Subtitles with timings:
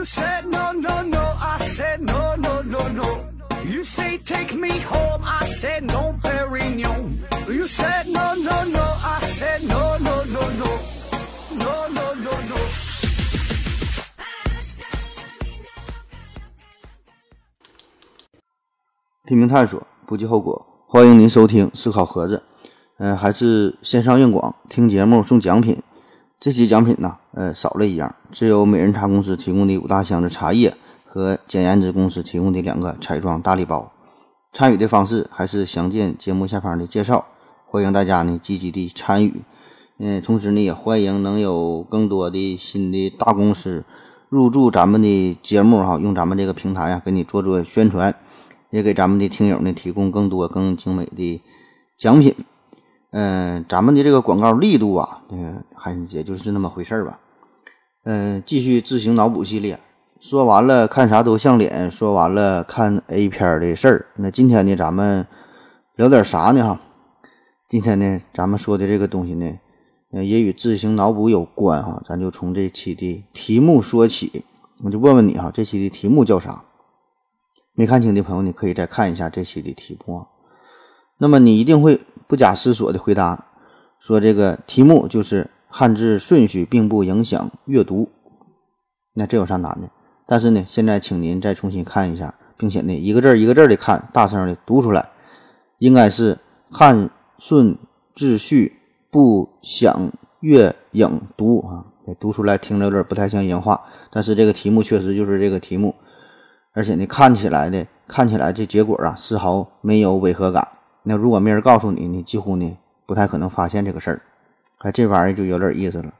[0.00, 3.20] You said no, no, no, I said no, no, no, no.
[3.66, 7.18] You say take me home, I said no, Perignon.
[7.46, 10.78] You said no, no, no, I said no, no, no, no.
[11.52, 12.56] No, no, no, no.
[19.26, 20.66] 拼命探索，不计后果。
[20.88, 22.42] 欢迎您收听思考盒子，
[22.96, 25.82] 嗯、还是线上硬广，听节目送奖品。
[26.40, 33.92] 这期奖品呢，呃，少了一样，只有美人茶公司提供的五大箱子茶叶和简言之公司提供的两个彩妆大礼包。
[34.50, 37.26] 参与的方式还是详见节目下方的介绍，
[37.66, 39.42] 欢迎大家呢积极的参与。
[39.98, 43.84] 嗯，同时呢，也欢迎能有更多的新的大公司
[44.30, 48.14] 入驻咱们的节目哈，用咱们这个平台呀，给你做做宣传，
[48.70, 51.42] 也给咱们的听友呢提供更多更精美的
[51.98, 52.34] 奖品。
[53.12, 57.18] 嗯、咱们的这个广告力度啊，嗯，还也就是那么回事儿吧。
[58.04, 59.78] 嗯、继续自行脑补系列，
[60.20, 64.06] 说完了看啥都像脸，说完了看 A 片的事儿。
[64.16, 65.26] 那今天呢，咱们
[65.96, 66.62] 聊点啥呢？
[66.62, 66.80] 哈，
[67.68, 69.58] 今天呢，咱们说的这个东西呢，
[70.12, 72.02] 呃，也与自行脑补有关哈。
[72.08, 74.44] 咱就从这期的题目说起，
[74.84, 76.64] 我就问问你哈，这期的题目叫啥？
[77.74, 80.26] 没看清的朋友，你可以再看一下这期的题目。
[81.18, 83.46] 那么你一定会不假思索的回答
[83.98, 88.08] 说，这个题目就是汉字顺序并不影响阅读。
[89.14, 89.90] 那这有啥难的？
[90.28, 95.10] 但是呢，现在请您再重新看一下，并且呢，一个字一个字的看，大声的读出来，
[95.78, 96.38] 应该是
[96.70, 97.76] 汉顺
[98.14, 98.76] 秩序
[99.10, 101.84] 不响乐影读啊。
[102.20, 105.96] 读出来听着有点不太像人话，但是这个题目确实就是这个题目，
[106.74, 110.68] 而且呢，看起来的看起来这结果啊，丝毫没有违和感。
[111.02, 114.22] 那如果没人告诉你，你几乎呢不太可能发现这个事儿。
[114.78, 116.12] 哎，这玩意儿就有点意思了。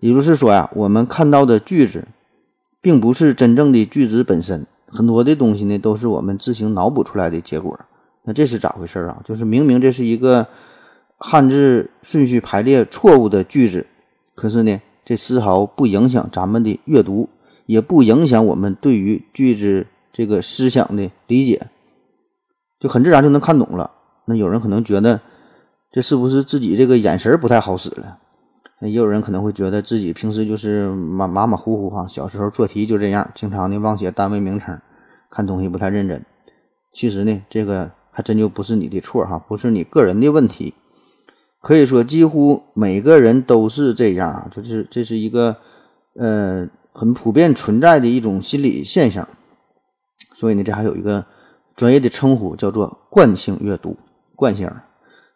[0.00, 2.08] 也就是说呀，我们看到的句子，
[2.80, 7.78] 并不是真正的句子本身，很多的东西呢都是我们自行脑补出来的结果。
[8.24, 9.20] 那这是咋回事啊？
[9.24, 10.46] 就是明明这是一个
[11.18, 13.86] 汉字顺序排列错误的句子，
[14.34, 17.28] 可是呢，这丝毫不影响咱们的阅读，
[17.66, 21.68] 也不影响我们对于句子这个思想的理解，
[22.80, 23.91] 就很自然就能看懂了。
[24.26, 25.20] 那有人可能觉得，
[25.90, 28.18] 这是不是自己这个眼神儿不太好使了？
[28.80, 34.80] 那也有人可能会觉得自己平时就是马马马虎虎哈，小时候做题就这样，经常的忘写单位名称，
[35.30, 36.24] 看东西不太认真。
[36.92, 40.74] 其实呢，这个还真就不是你的错哈，不是你个人的问题。
[41.60, 45.56] 可以说，几乎每个人都是这样啊，就是这是一个
[46.16, 49.28] 呃很普遍存在的一种心理现象。
[50.34, 51.24] 所以呢，这还有一个
[51.76, 53.96] 专业的称呼叫做惯性阅读，
[54.42, 54.68] 惯性。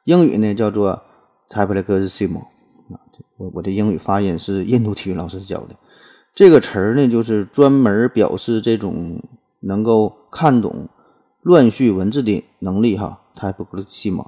[0.02, 1.00] 英语呢叫做
[1.48, 2.98] typologism 啊，
[3.36, 5.76] 我我的英语发音是印度体育老师教的。
[6.34, 9.22] 这个词儿呢，就是专门表示这种
[9.60, 10.88] 能够看懂
[11.42, 14.24] 乱序文字的能力哈，typologism。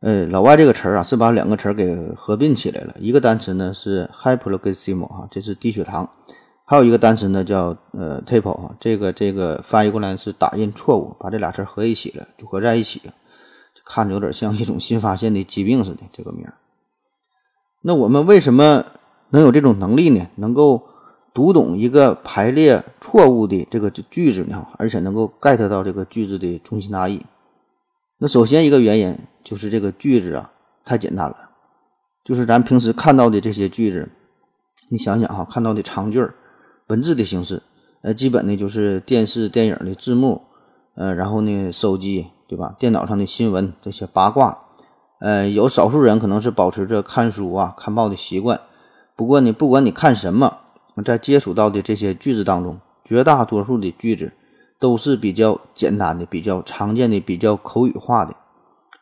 [0.00, 2.94] 呃，老外这个词儿啊，是把两个词儿给合并起来了。
[3.00, 6.06] 一个单词呢是 hypoglycemia 哈，这是低血糖；
[6.64, 13.02] 还有一个单词呢叫呃 typo 哈，这个这个翻译过来是打印错误，把这俩词儿合一起了，组合在一起，
[13.92, 16.54] 看着有点像一种新发现的疾病似的这个名儿。
[17.82, 18.84] 那我们为什么
[19.30, 20.28] 能有这种能力呢？
[20.36, 20.80] 能够
[21.34, 24.64] 读懂一个排列错误的这个句子呢？
[24.78, 27.26] 而且能够 get 到这个句子的中心大意？
[28.18, 30.52] 那首先一个原因就是这个句子啊
[30.84, 31.50] 太简单了，
[32.24, 34.08] 就是咱平时看到的这些句子，
[34.90, 36.34] 你想想哈，看到的长句儿，
[36.88, 37.62] 文字的形式，
[38.02, 40.42] 呃，基本呢就是电视、电影的字幕，
[40.96, 42.74] 呃，然后呢手机对吧？
[42.80, 44.58] 电脑上的新闻这些八卦，
[45.20, 48.60] 呃，有少数人可能是保持着看书啊、看报的习惯，
[49.14, 50.58] 不过呢，不管你看什么，
[51.04, 54.32] 在接触到的这些句子当中，绝大多数的句子。
[54.80, 58.34] 都是比较简单的、比较常见的、比较口语化的，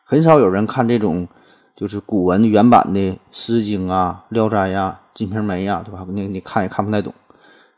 [0.03, 1.25] 很少有人看这种
[1.73, 2.99] 就是古文原版的
[3.31, 6.05] 《诗经》啊、《聊斋》呀、《金瓶梅》呀，对吧？
[6.09, 7.13] 那你看也看不太懂。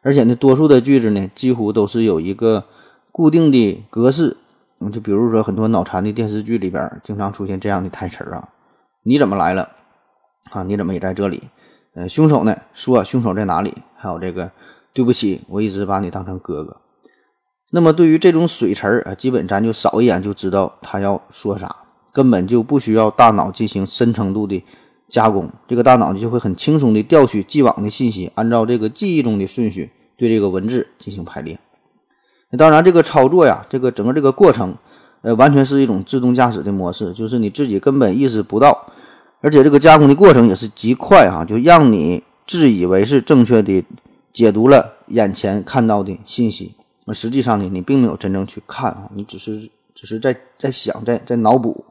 [0.01, 2.65] 而且呢，多数的句子呢，几乎都是有一个
[3.11, 4.37] 固定的格式。
[4.89, 8.49] 就比如说很多脑残的电视剧里边，经常出现这样的台词啊
[9.03, 9.69] ：“你怎么来了？
[10.51, 11.43] 啊，你怎么也在这里？
[11.93, 12.55] 呃，凶手呢？
[12.73, 13.75] 说凶手在哪里？
[13.97, 14.51] 还有这个，
[14.93, 16.77] 对不起，我一直把你当成哥哥。”
[17.73, 21.75] 那么对于这种水词儿啊，基本咱就扫一眼就知道他要说啥，
[22.11, 24.61] 根本就不需要大脑进行深程度的
[25.07, 31.57] 加工，这个大脑就会很轻松的调取既往的信息，按照这个记忆中的顺序对这个文字进行排列。
[32.57, 34.75] 当然，这个操作呀，这个整个这个过程，
[35.21, 38.87] 呃，完全是一种自动驾驶的模式，就是你自己根本意识不到，
[39.39, 43.83] 而且这个加工的过程也是极快哈，就让你自以为是正确的
[44.33, 46.75] 解读了眼前看到的信息，
[47.05, 51.85] 那实际上呢，你并没有真正去看啊，你只是只是在在想，在在脑补。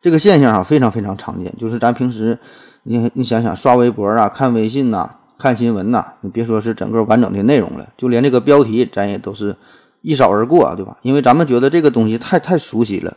[0.00, 1.52] 这个现象啊，非常非常常见。
[1.58, 2.38] 就是咱平时，
[2.84, 9.56] 你你想想，刷微博啊，看微信呐，看新闻呐，你别说是整个完整的内容了，就连这个标题，咱也都是
[10.00, 10.96] 一扫而过，对吧？
[11.02, 13.16] 因为咱们觉得这个东西太太熟悉了。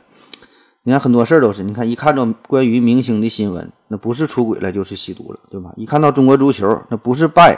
[0.83, 5.72] 你看很多事儿都是，你看一看到关于明星的新闻，那不是出轨了就是吸毒了，对吧？
[5.78, 7.56] 一看到中国足球，那不是败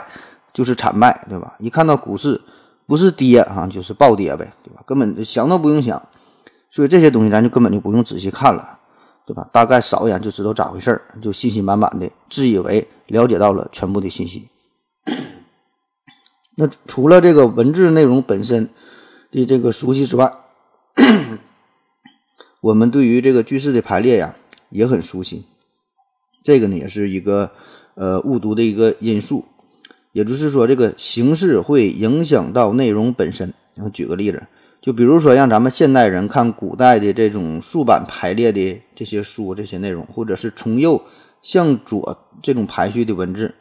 [0.52, 1.54] 就是惨败，对吧？
[1.58, 2.38] 一看到股市，
[2.86, 4.82] 不是跌啊就是暴跌呗，对吧？
[4.84, 6.00] 根本想都不用想，
[6.70, 8.78] 所以这些东西咱就根本就不用仔细看了，
[9.26, 9.48] 对吧？
[9.50, 14.50] 大概扫一眼就知道咋回事儿，就信心满满的自以为了解到了全部的信息。
[16.56, 18.68] 那除了这个文字内容本身
[19.34, 20.32] 的这个熟悉之外，
[22.60, 24.36] 我们对于这个句式的排列呀
[24.70, 25.44] 也很熟悉，
[26.44, 27.50] 这个呢也是一个
[27.94, 29.44] 呃误读的一个因素，
[30.12, 33.52] 也就是说这个形式会影响到内容本身。
[33.74, 34.40] 然后举个例子，
[34.80, 41.02] 就比如说让咱们现代人看古代的这种竖版排列的这些书这些内容，或者是从右
[41.42, 43.52] 向左这种排序的文字，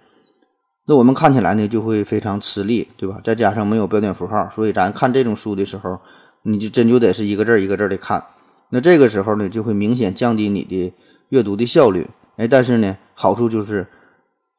[0.86, 3.22] 那我们看起来呢就会非常吃力，对吧？
[3.24, 6.00] 再加上没有标点符号，所以咱看这种书的时候，
[6.42, 8.24] 你就真就得是一个字一个字的看。
[8.70, 10.94] 那这个时候呢，就会明显降低你的
[11.30, 12.08] 阅读的效率。
[12.36, 13.88] 哎，但是呢，好处就是，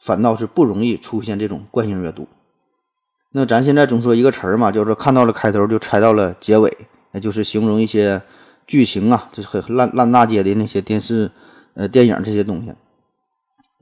[0.01, 2.27] 反倒是不容易出现这种惯性阅读。
[3.33, 6.73] 那咱现在总说一个词儿嘛，就是看到了开头就猜到了结尾，
[7.11, 8.23] 那就是形容一些
[8.67, 11.31] 剧情啊，就是很烂烂大街的那些电视、
[11.75, 12.73] 呃电影这些东西。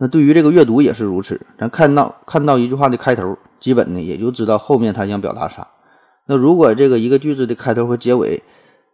[0.03, 5.65] 那对于这个阅读也是如此，咱看到看到一句话的开头，基本呢也就知道后面他想表达啥。
[6.27, 8.43] 那如果这个一个句子的开头和结尾，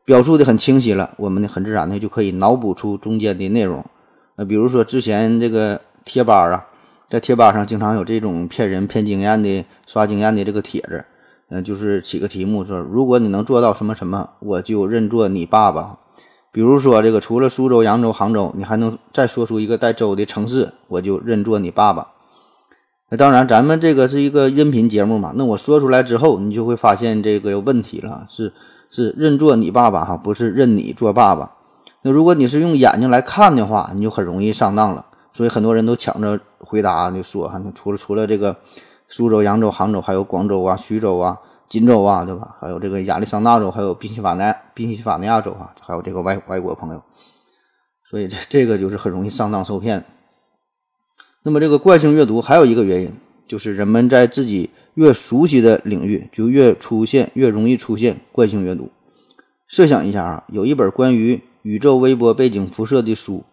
[0.04, 3.82] 表述的很清晰了，我们呢很自然的就可以脑补出中间的内容。
[4.36, 6.66] 呃，比如说之前这个贴吧啊，
[7.08, 11.02] 在贴吧上经常有这种骗人、骗经验的、刷经验的这个帖子，
[11.48, 15.96] 嗯，就是起个题目说，如果你能做到什么什么，我就认作你爸爸。
[16.52, 22.08] 比如说这个除了苏州、扬州、杭州，你还能再说出一个带州的城市，我就认作你爸爸。
[23.10, 28.52] 那当然，咱们这个是一个音频节目嘛，那我说出来之后，你就会发现这个问题了，是。
[28.90, 31.52] 是认作你爸爸哈，不是认你做爸爸。
[32.00, 35.04] 那如果你是用眼睛来看的话，你就很容易上当了。
[35.30, 38.56] 所以很多人都抢着回答，就说哈，除了除了这个
[39.06, 41.36] 苏州、扬州、杭州，还有广州啊、徐州啊、
[41.68, 42.56] 锦州啊，对吧？
[42.60, 44.42] 还有这个亚利桑那州，还有宾夕法尼、
[44.74, 47.02] 宾夕法尼亚州啊，还有这个外外国朋友。
[48.04, 50.04] 所以这这个就是很容易上当受骗。
[51.42, 53.12] 那么这个惯性阅读还有一个原因，
[53.46, 54.70] 就是人们在自己。
[54.94, 58.90] 越熟悉的领域，就越出现越容易出现惯性阅读。
[59.68, 63.44] 设想一下啊，有一本关于宇宙微波背景辐射的书，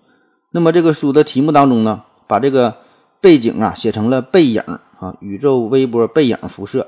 [0.49, 2.75] 那么这个书的题目当中呢，把这个
[3.21, 4.63] 背景啊写成了背影
[4.97, 6.87] 啊，宇宙微波背影辐射。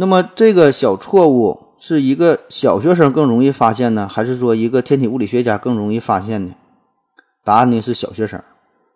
[0.00, 6.54] 那么这个小错误是一个小学生更容易发现呢，还是说一个天体物理学家更容易发现呢？
[7.42, 8.40] 答案呢是小学生，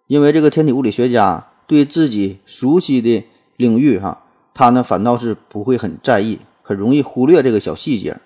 [0.07, 3.25] 因为这个天体物理学家对自己熟悉的。
[3.59, 8.17] 领域哈，他呢反倒是不会很在意，很容易忽略这个小细节，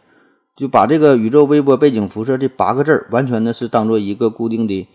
[0.54, 4.88] 就把这个宇宙微波背景辐射这八个字儿完全的是当做一个固定的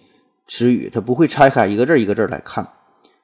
[0.48, 2.68] 词语，他不会拆开一个字一个字来看。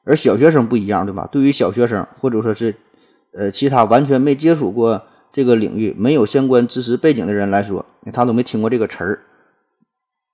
[0.04, 1.28] 而小学生不一样，对吧？
[1.32, 2.76] 对于小学生或者说是
[3.38, 9.20] 呃其他完全没接触过这个领域、没有相关知识背景的人来说，他都没听过这个词儿，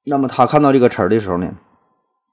[0.06, 1.54] 那么他看到这个词儿的时候呢，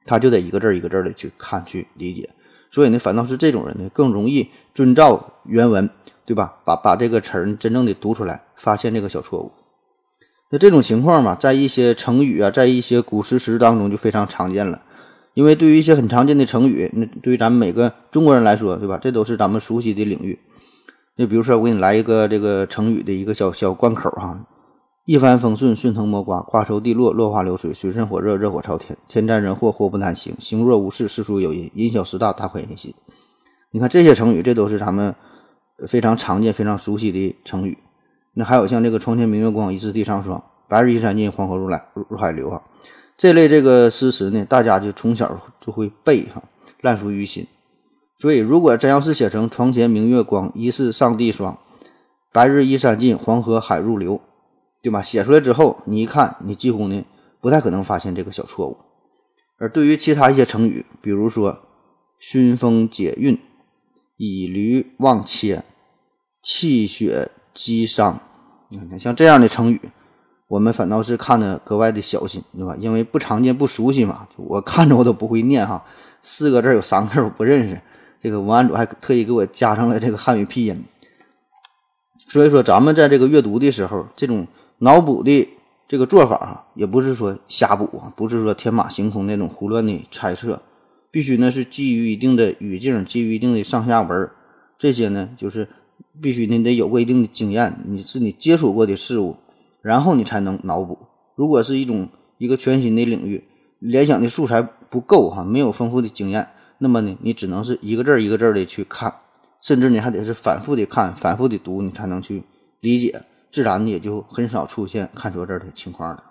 [0.06, 2.30] 他就得一个字儿一个字儿的去看去理解。
[2.70, 5.90] 所以呢，反倒是这种人呢，更容易遵照原文，
[6.24, 6.54] 对吧？
[6.64, 9.50] 把把这个词儿真正的读出来，发现这个小错误。
[10.52, 14.82] 那这种情况嘛，在一些成语啊，在一些古诗词当中就非常常见了。
[15.34, 18.98] 因为对于一些很常见的成语，那对于咱们每个中国人来说，对吧？
[18.98, 20.38] 这都是咱们熟悉的领域。
[21.20, 24.40] 就比如说，我给你来一个这个成语的一个小小关口哈。
[25.04, 32.94] 一帆风顺，顺藤摸瓜，瓜熟蒂落，落花流水，水深火热，热火朝天，天灾人祸，祸不单行，行若无事，事出有因，因小失大，大快人心。
[33.70, 35.14] 你看这些成语，这都是咱们
[35.86, 37.76] 非常常见、非常熟悉的成语。
[38.32, 42.62] 那还有像这个“床前明月光，疑是地上霜”，“白日依山尽，黄河入来入海流”啊，
[43.18, 46.42] 这类这个诗词呢，大家就从小就会背哈，
[46.80, 47.46] 烂熟于心。
[48.20, 51.58] 所以，如果真要是写成“床前明月光，疑是上地霜
[52.32, 54.20] ”，“白日依山尽，黄河海入流”。
[54.82, 55.02] 对吧？
[55.02, 57.04] 写出来之后，你一看，你几乎呢
[57.40, 58.78] 不太可能发现这个小错误。
[59.58, 61.58] 而对于其他一些成语，比如说
[62.18, 63.38] “熏风解韵
[64.16, 65.64] ”“以驴忘切
[66.42, 68.20] ”“气血积伤”，
[68.70, 69.80] 你看像这样的成语，
[70.48, 72.74] 我们反倒是看的格外的小心，对吧？
[72.78, 74.26] 因为不常见、不熟悉嘛。
[74.36, 75.84] 我看着我都不会念哈，
[76.22, 77.78] 四个字有三个字我不认识，
[78.20, 80.84] 这个文案组还特意给我加上了这个汉语拼音。
[82.28, 84.46] 所以说，咱们在这个阅读的时候，这种
[84.78, 85.48] 脑补的
[85.88, 90.62] 这个做法哈，也不是说瞎补啊，不是说天马行空那种胡乱的猜测，
[91.10, 94.30] 必须呢是基于一定的语境，基于一定的上下文
[94.78, 95.66] 这些呢就是
[96.22, 99.36] 必须你得有过一定的经验，你是你接触过的事物，
[99.82, 100.98] 然后你才能脑补。
[101.34, 102.08] 如果是一种
[102.38, 103.42] 一个全新的领域，
[103.80, 106.48] 联想的素材不够哈，没有丰富的经验，
[106.80, 109.14] 那么呢，你只能是一个字儿一个字儿的去看。
[109.62, 112.42] 甚至你还得是反复的看、反复的读，你才能去
[112.80, 113.22] 理解，
[113.52, 116.24] 自然也就很少出现看错字的情况了。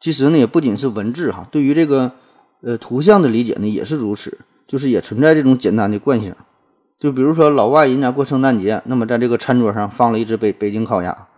[0.00, 2.12] 其实呢，也不仅是文字哈，对于这个
[2.62, 6.34] 呃图像的理解呢也是如此，就是也存在这种简单的惯性。
[6.98, 11.28] 就比如说老外人家过圣诞节，那么在这个餐桌上放了一只北北京烤鸭，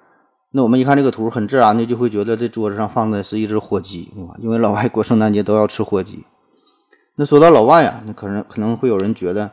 [0.53, 4.35] 那我们一看这个图，很自然的就会觉得这桌子上放的是一只火鸡，对吧？
[4.39, 6.25] 因为老外过圣诞节都要吃火鸡。
[7.23, 9.53] 那说到老外啊，那可能可能会有人觉得。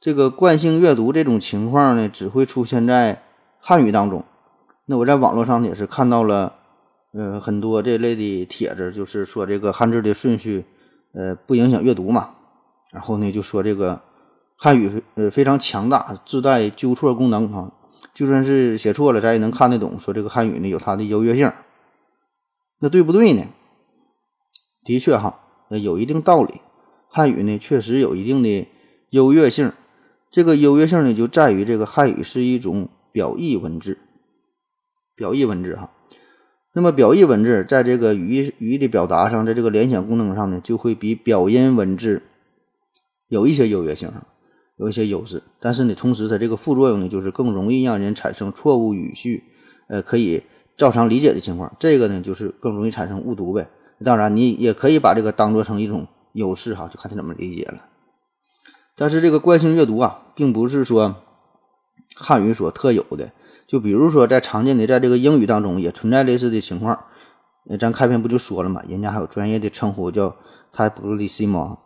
[0.00, 3.22] 这个惯性阅读这种情况呢，只会出现在
[3.60, 4.24] 汉语当中。
[4.86, 6.54] 那我在网络上也是看到了，
[7.12, 10.64] 呃，很多这类的帖子，就是说这个汉字的顺序，
[11.12, 12.30] 呃，不影响阅读嘛。
[12.90, 14.00] 然后呢，就说这个
[14.56, 17.70] 汉语呃非常强大，自带纠错功能啊，
[18.14, 20.00] 就算是写错了，咱也能看得懂。
[20.00, 21.52] 说这个汉语呢有它的优越性，
[22.78, 23.44] 那对不对呢？
[24.82, 26.62] 的确哈，有一定道理。
[27.16, 28.66] 汉语呢确实有一定的
[29.10, 29.70] 优越性。
[30.32, 33.98] 这个优越性呢，就在于这个汉语是一种表意文字，
[35.14, 35.92] 表意文字哈。
[36.72, 42.20] 那么表意文字在这个语义语义的表达上，在这个联想功能上呢，就会比表音文字
[43.28, 44.10] 有一些优越性，
[44.76, 45.40] 有一些优势。
[45.60, 49.44] 但是呢，同时它这个副作用呢，就是更容易让人产生错误语序，
[49.88, 50.42] 呃，可以
[50.76, 51.76] 照常理解的情况。
[51.78, 53.68] 这个呢，就是更容易产生误读呗。
[54.04, 57.86] 当然，你也可以把这个当做成一种优势哈，就看他怎么理解了。
[58.94, 61.16] 但是这个惯性阅读啊，并不是说
[62.14, 63.32] 汉语所特有的。
[63.66, 67.06] 就比如说，在常见的在这个英语当中，也存在类似的情况。
[67.66, 70.36] 呃，咱开篇不就说了嘛，人家还有专业的称呼叫
[70.72, 71.78] typologism。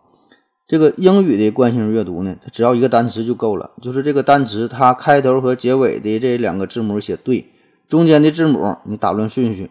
[0.66, 7.50] 这个英语的惯性阅读呢，它只要一个单词就够了，就是这个单词它开头和结尾的这两个字母写对，
[7.88, 9.70] 中间的字母你打乱顺序，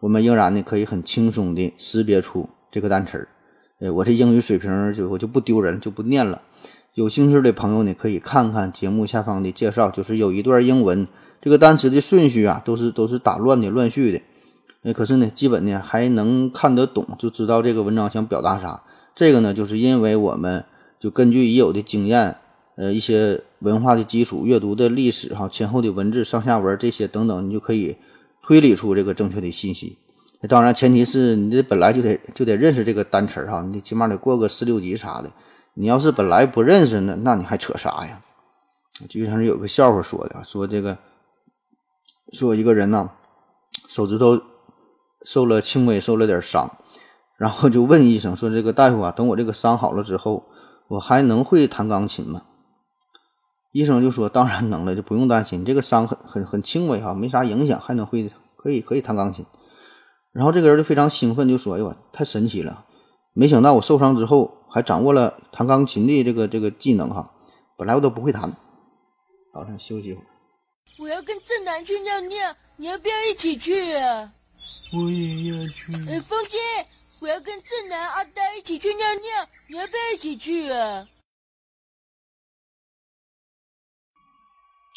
[0.00, 3.28] 我们仍然呢可以很轻松的识别出这个单词儿。
[3.78, 6.40] 哎，我这英语水平就我就不丢人，就不念了。
[6.94, 11.06] 有兴趣的朋友呢，可以看看节目下方的介绍，就是有一段英文，
[11.42, 14.22] 这个单词的顺序啊，都是都是打乱的、乱序的。
[14.82, 18.82] 哎，可是呢，基本呢还能看得懂，就知道这个文章想表达啥。
[19.14, 20.64] 这个呢，就是因为我们
[20.98, 22.36] 就根据已有的经验，
[22.76, 27.96] 呃，一些文化的基础、阅读的历史哈、前后的文字、上下文这些等等，你就可以
[28.42, 29.98] 推理出这个正确的信息。
[30.48, 35.32] 当然，前提是你这本来就得就得认识这个单词哈，你起码得过个四六级啥的。
[35.74, 38.22] 你要是本来不认识呢，那你还扯啥呀？
[39.08, 40.98] 就像是有个笑话说的，说这个
[42.32, 43.10] 说一个人呢，
[43.88, 44.40] 手指头
[45.24, 46.78] 受了轻微受了点伤，
[47.36, 50.44] 然后就问医生说：“这个大夫啊，等我这个伤好了之后，
[50.88, 52.42] 我还能会弹钢琴吗？”
[53.72, 59.44] 医生就说：“当然能了，就不用担心，这个伤很很很轻微哈，没啥影响，还能会可以可以弹钢琴。”
[60.36, 62.84] 然后这个人就非常兴奋，就说：“哎呦，太神奇了！
[63.32, 67.30] 没想到我受伤之后。”还掌握了弹钢琴的这个这个技能哈，
[67.78, 68.42] 本来我都不会弹。
[69.54, 70.26] 好，咱休息一会儿。
[70.98, 74.34] 我要跟正南去尿尿，你要不要一起去啊？
[74.92, 75.94] 我也要去。
[76.10, 76.58] 哎，风姐，
[77.20, 81.06] 我要跟正南、阿呆一起去尿尿，你要不要一起去啊？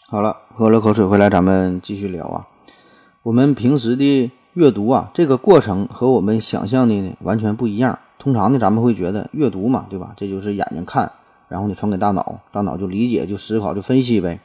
[0.10, 2.50] 好了，喝了口水回来，咱们继续聊啊。
[3.24, 7.98] 我们平时的阅读啊，这个过程和我们想象的呢完全不一样。
[8.18, 10.14] 通常呢，咱们会觉得阅读嘛，对吧？
[10.18, 11.10] 这就是眼睛看，
[11.48, 14.40] 然后呢传给大脑，大脑就理解、就思考、就分析呗。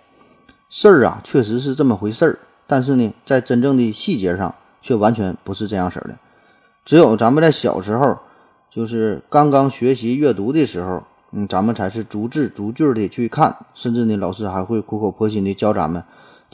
[0.69, 6.17] 事儿啊，确实是这么回事儿，但是呢，在真正的细节上却完全不是这样式儿的。
[6.85, 8.17] 只有咱们在小时候，
[8.71, 16.05] 就是刚刚学习阅读的时候，嗯，咱们才是逐字逐句的去看，甚至呢，老师还会苦口婆心的教咱们，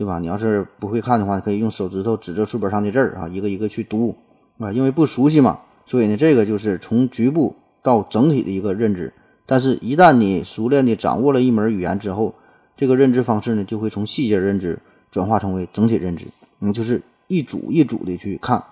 [0.01, 0.19] 对吧？
[0.19, 4.17] 你要是不会看的话，可以用手指头指着书本上的字儿啊，一个一个去读
[4.57, 5.61] 啊，因为不熟悉嘛。
[5.85, 9.13] 所以呢，这个就是从局部到整体的一个认知。
[9.45, 12.35] 但是，一旦你熟练的掌握了一门语言之后，
[12.79, 14.79] 这个认知方式呢，就会从细节认知
[15.11, 16.25] 转化成为整体认知。
[16.63, 18.65] 嗯，就是一组一组的去看。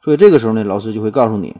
[0.00, 1.56] 所以这个时候呢，老师就会告诉你：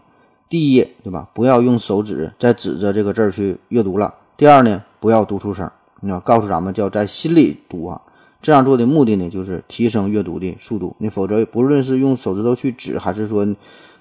[0.49, 1.29] 第一，对吧？
[1.35, 4.15] 不要用手指再指着这个字儿去阅读了。
[4.37, 5.69] 第二呢，不要读出声。
[5.99, 8.01] 你要告诉咱们，叫在心里读啊。
[8.43, 10.95] 这样做的目的呢，就是提升阅读的速度。
[10.99, 13.47] 你否则，不论是用手指头去指，还是说。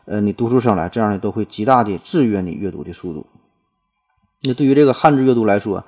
[0.06, 3.24] 呃，你读出声来，这样呢都会极大的制约你阅读的速度。
[4.42, 5.86] 那对于这个汉字阅读来说，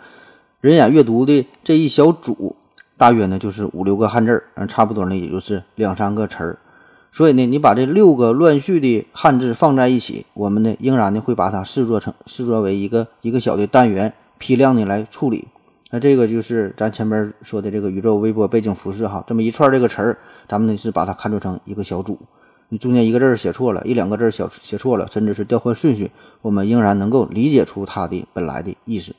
[0.61, 2.55] 人眼阅读的这一小组，
[2.95, 6.59] 大约呢就是五六个汉字儿，嗯，差不多呢也就是两三个词儿。
[7.11, 15.47] 所以呢，你把这六个乱序的汉字放在一起，我们呢仍然呢会把它视作成视作为一个一个小的单元，批量的来处理。
[15.93, 22.17] 那这个就是咱前面说的这个宇宙微波背景辐射哈，这么一串这个词儿，咱们呢是把它看作成一个小组。
[22.69, 26.09] 你中间一个字写错了，一两个字儿写写错了，甚至是调换顺序，
[26.41, 29.13] 我们仍然能够理解出它的本来的意思。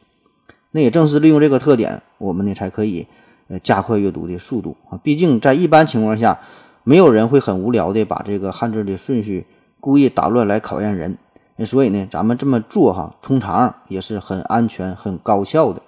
[0.72, 3.06] 那也正是利用这个特点，我们呢才可以
[3.46, 4.98] 呃加快阅读的速度啊。
[5.00, 6.40] 毕竟在一般情况下，
[6.82, 9.46] 没有人会很无聊的把这个汉字的顺序
[9.78, 11.16] 故意打乱来考验人。
[11.64, 15.80] 所以呢，咱们这么做哈，通常也是很安全、很高效的。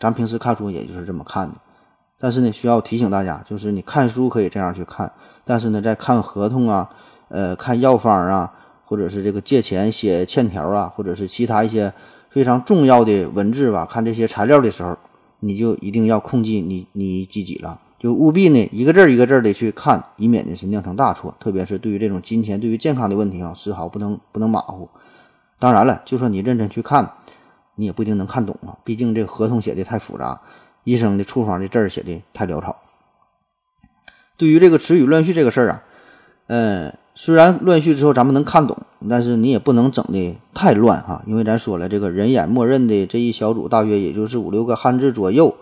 [0.00, 1.56] 咱平时看书也就是这么看的。
[2.18, 5.12] 但是呢，需要提醒大家，就是你看书可以这样去看，
[5.44, 6.90] 但是呢，在看合同啊。
[7.32, 8.52] 呃，看药方啊，
[8.84, 11.92] 或者是这个借钱写欠条啊，或者是其他一些
[12.28, 14.98] 非常重要的文字吧，看这些材料的时候，
[15.38, 21.32] 你就一定要控制你你自己了，就务必呢一个字儿一个字儿的去看，以免呢是酿成大错。
[21.38, 24.88] 特别是对于这种金钱、对于健康的问题啊，丝毫不能不能马虎。
[25.60, 27.12] 当然了，就算你认真去看，
[27.80, 30.42] 你也不一定能看懂啊，毕竟这个合同写的太复杂，
[30.84, 32.76] 医生的处方的字儿写的太潦草。
[34.36, 35.82] 对于这个词语乱序这个事儿啊，
[36.48, 36.94] 嗯。
[37.12, 38.78] 虽然乱序之后咱们能看懂，
[39.10, 45.54] 但是你也不能整的太乱哈，因为咱说了，这个人眼默认的这一小组大约也就是五六个汉字左右，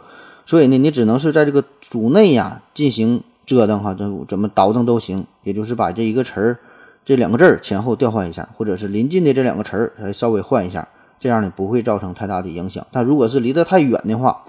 [0.47, 6.59] 所以呢，你只能是在这个组内呀进行折腾哈，这怎么倒腾都行，也就是把这一个词儿、
[7.05, 10.87] 这两个字儿前后调换一下，或者是临近的这两个词儿还稍微换一下，
[11.19, 12.87] 这样呢不会造成太大的影响。
[12.91, 14.45] 但如果是离得太远的话，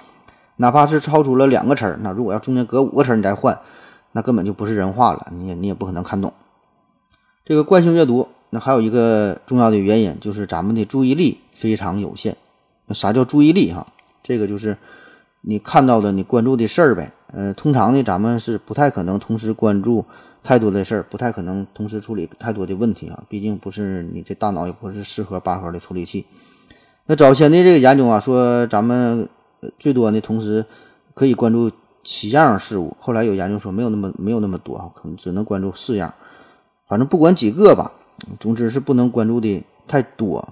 [0.57, 3.59] 哪怕是超出了两个词儿，那如果要中间隔五个词儿你再换，
[4.11, 6.33] 那根本就不是人话了，你也你也不可能看懂。
[7.45, 12.35] 这个惯性阅读，那还有一个重要的原因就是咱们的注意力非常有限。
[12.87, 13.87] 那啥叫注意力哈？
[14.21, 14.77] 这个就是
[15.41, 17.11] 你看到的、你关注的事儿呗。
[17.31, 20.03] 呃，通常呢，咱们是不太可能同时关注
[20.43, 23.23] 太多的事儿，不太可能同时处理太多的问题啊。
[23.29, 26.25] 毕竟不是你这大脑也不是四核八核的处理器。
[27.11, 29.27] 那早先的这个研究啊，说咱们
[29.79, 30.63] 最多呢同时
[31.15, 31.71] 可以关注
[32.03, 32.95] 七样事物。
[32.99, 36.13] 后来有研究说没有那么没有那么多啊，可能只能关注四样。
[36.87, 37.91] 反正不管几个吧，
[38.39, 40.49] 总之是不能关注的太多。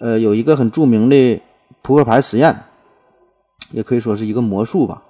[0.00, 1.40] 呃，有一个很著名的
[1.80, 2.64] 扑克牌实验，
[3.70, 5.02] 也可以说是一个魔术吧。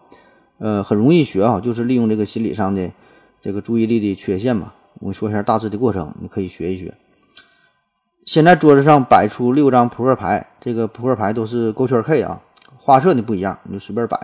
[0.59, 2.93] 呃，很容易学啊，就是利用这个心理上的
[3.40, 4.73] 这个注意力的缺陷嘛。
[5.01, 6.95] 我说一下大致的过程，你可以学一学。
[8.24, 12.40] 现在桌子上摆出六张扑克牌，这个扑克牌都是勾圈 K 啊，
[12.76, 14.18] 花色呢不一样，你就随便摆。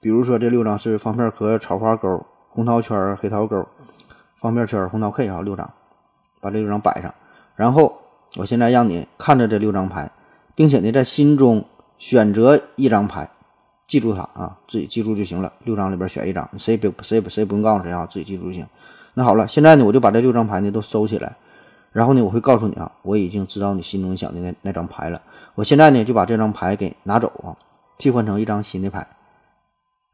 [0.00, 3.66] 比如说这六张是方片壳、草花钩、红桃圈、黑桃钩。
[4.36, 5.70] 方片圈、红桃 K 啊，六张，
[6.40, 7.14] 把这六张摆上，
[7.54, 7.96] 然后
[8.38, 10.10] 我现在让你看着这六张牌，
[10.56, 11.64] 并且呢，在心中
[11.96, 13.30] 选择一张牌，
[13.86, 15.52] 记住它啊，自己记住就行了。
[15.62, 18.66] 六张里边选一张，谁也别谁不谁不用告诉谁啊，自己记住就行。
[19.14, 21.36] 那好了，现在呢，我就把这六张牌呢都收起来，
[21.92, 25.20] 然后呢，我会告诉你啊，我已经知道你心中想的那那张牌了。
[25.54, 27.52] 我现在呢就把这张牌给拿走啊，
[27.98, 29.06] 替换成一张新的牌，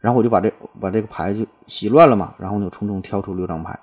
[0.01, 3.79] 然后我就把这把这个牌就洗乱了嘛，然后呢从中挑出六张牌。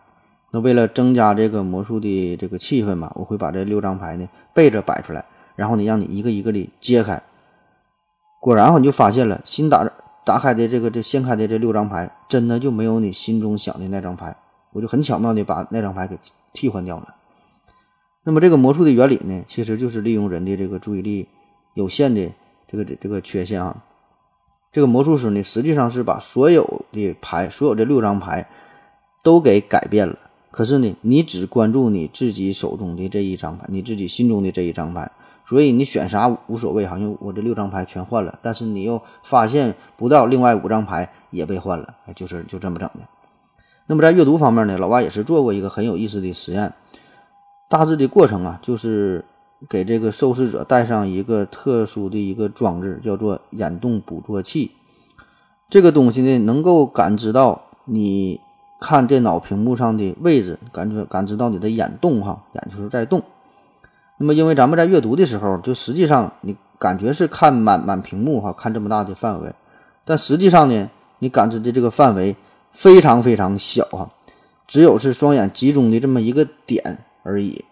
[0.52, 5.24] 那为了增加这个魔术的这个气氛嘛，我会把这六张牌呢背着摆出来，
[5.56, 7.22] 然后呢让你一个一个的揭开。
[8.42, 9.90] 果然啊，你就发现了新打
[10.26, 14.36] 打开的这个这掀开的这六张牌，真的就没有你心中想的那张牌。
[14.74, 16.20] 我就很巧妙的把那张牌给
[16.52, 17.16] 替换掉了。
[18.28, 21.28] 那么这个魔术的原理呢，其实就是利用人的这个注意力
[21.76, 22.28] 有限的
[22.68, 23.84] 这个这这个缺陷啊。
[24.72, 28.50] 这个魔术师呢，实际上是把所有的牌，所有这六张牌
[29.24, 30.18] 都给改变了。
[30.50, 35.12] 可是呢，你只关注你自己手中的这一张牌，你自己心中的这一张牌，
[35.46, 43.02] 所以你选啥无所谓好像我这六张牌全换了，但是你又发现不到另外五张牌也被换了，就是就这么整的。
[43.88, 46.74] 那么在阅读方面呢，老外也是做过一个很有意思的实验，
[47.70, 49.24] 大致的过程啊，就是
[49.70, 54.72] 给这个受试者带上一个特殊的一个装置，叫做眼动捕捉器，
[55.70, 58.40] 这个东西呢，能够感知到你。
[58.78, 63.24] 看电脑屏幕上的位置，感觉感知到你的眼动哈，眼球在动。
[64.18, 69.56] 那么，因为咱们在阅读的时候，就实际上你感觉是看满满屏幕哈，看这么大的范围，
[70.04, 72.36] 但实际上呢，你感知的这个范围
[72.74, 74.12] 非常非常小哈，
[74.68, 77.66] 只有是双眼集中的这么一个点而已。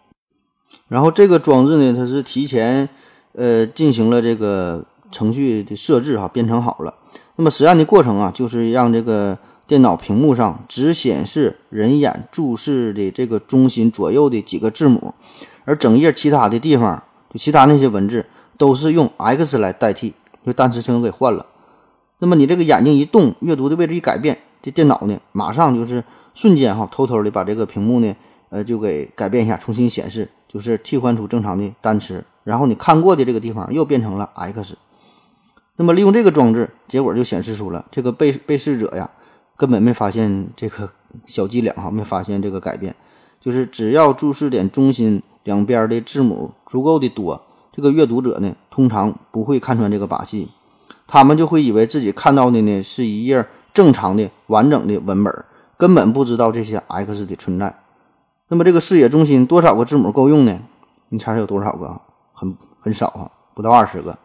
[0.90, 2.90] 然后这个装置呢，它是提前
[3.32, 6.94] 呃进行了这个程序的设置哈，编程好了。
[7.38, 9.40] 那么实验的过程啊，就是让这个。
[9.66, 15.14] 电脑屏幕上只显示人眼注视的这个中心左右的几个字母，
[15.64, 17.02] 而整页其他的地方，
[17.34, 18.26] 就其他那些文字
[18.58, 20.14] 都是用 X 来代替。
[20.46, 21.46] 就单词全给换了。
[22.20, 28.14] 那么你这个眼睛一动，阅读的位置一改变，这电脑呢，马上就是瞬间哈，偷偷的把这个屏幕呢，
[28.54, 34.78] 呃，就给改变一下，重新显示，就是替换出正常的单词，然后你看过的这个地方又变成了 X。
[35.76, 39.10] 那么利用这个装置，结果就显示出了这个被被试者呀，
[39.58, 40.88] 根本没发现这个
[41.26, 42.96] 小伎俩哈，没发现这个改变，
[43.42, 50.52] 就是只要注视点中心两边的字母足够的多，这个阅读者呢，通常不会看穿这个把戏，
[51.08, 57.76] 他们就会以为自己看到的呢是一页正常的完整的文本，根本不知道这些 X 的存在。
[58.54, 60.60] 那么这个视野中心多少个字母够用呢？
[61.10, 62.00] 你猜猜有多少个？
[62.34, 64.20] 很很少啊，不到二十个。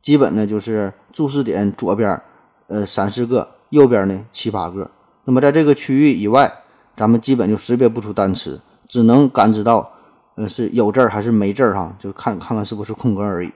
[0.00, 2.18] 基本呢就是注视点左边，
[2.68, 4.90] 呃三四个，右边呢七八个。
[5.24, 6.50] 那么在这个区域以外，
[6.96, 9.92] 咱们基本就识别不出单词，只能感知到，
[10.36, 13.52] 呃是有字儿还是没字儿哈，就看看看是不是空格而已。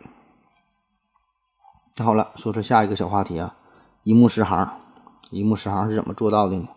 [1.97, 3.55] 那好了，说说下一个小话题啊，
[4.03, 4.73] 一目十行，
[5.31, 6.69] 一目十行是怎么做到的呢？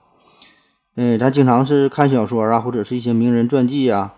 [0.98, 4.14] 嗯，咱经常是看小说啊，或者是一些名人传记啊，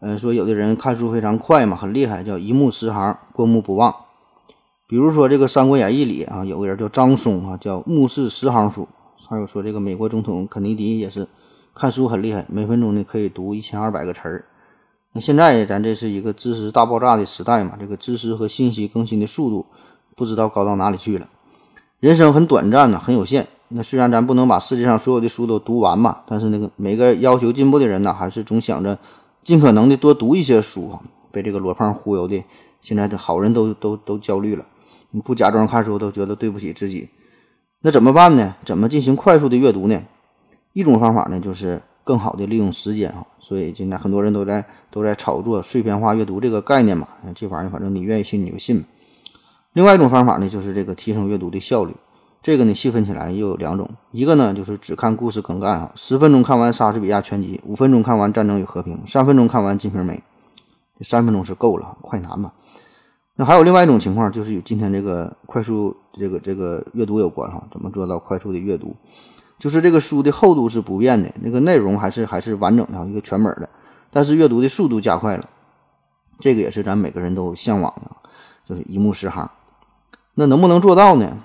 [0.00, 3.94] 呃说有的人看书非常快嘛，很厉害，叫一目十行，过目不忘。
[4.88, 8.88] 比如说这个《三国演义》里啊，有个人叫张松啊，叫目视十行书。
[9.28, 11.28] 还有说这个美国总统肯尼迪也是
[11.72, 14.44] 看书很厉害，每分钟呢可以读一千二百个词儿。
[15.12, 19.66] 那现在咱这是一个知识大爆炸的时代嘛，这个知识和信息更新的速度
[20.16, 21.28] 不知道高到哪里去了。
[22.00, 23.46] 人生很短暂呢，很有限。
[23.68, 28.98] 那虽然咱不能把世界上所有的书都读完嘛，但是那个每个要求进步的人呢，还是总想着
[29.42, 31.02] 尽可能的多读一些书啊。
[31.32, 32.42] 被这个罗胖忽悠的，
[32.80, 34.64] 现在的好人都都都焦虑了。
[35.10, 37.10] 你不假装看书都觉得对不起自己，
[37.82, 38.54] 那怎么办呢？
[38.64, 40.02] 怎么进行快速的阅读呢？
[40.72, 43.26] 一种方法呢，就是更好的利用时间啊。
[43.38, 47.06] 所以现在很多人都在都在炒作碎片化阅读这个概念嘛。
[47.34, 48.82] 这玩意儿反正你愿意信你就信。
[49.74, 51.92] 另外一种方法呢，就是这个提升阅读的效率。
[52.46, 60.22] 这个呢细分起来又有两种，一个呢就是只看故事梗概啊，十分钟看完莎士比亚全集，五分钟看完战争与和平，三分钟看完金瓶梅，
[60.96, 62.52] 这三分钟是够了，快男嘛。
[63.34, 67.66] 那还有另外一种情况，就是与今天这个快速这个这个阅读有关哈。
[67.72, 68.94] 怎么做到快速的阅读？
[69.58, 73.68] 就是这个书的厚度是不变的，那个内容还是还是完整的，一个全本的，
[74.08, 75.50] 但是阅读的速度加快了。
[76.38, 78.16] 这个也是咱每个人都向往的，
[78.64, 79.50] 就是一目十行。
[80.36, 81.38] 那能不能做到呢？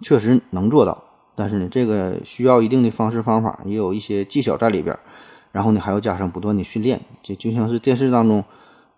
[0.00, 1.04] 确实能做到，
[1.34, 4.98] 但是呢，这个需要一定的方式方法，也有一些技巧在里边。
[5.52, 8.44] 然后呢，还要加上不断的训练，就就像是电视当中。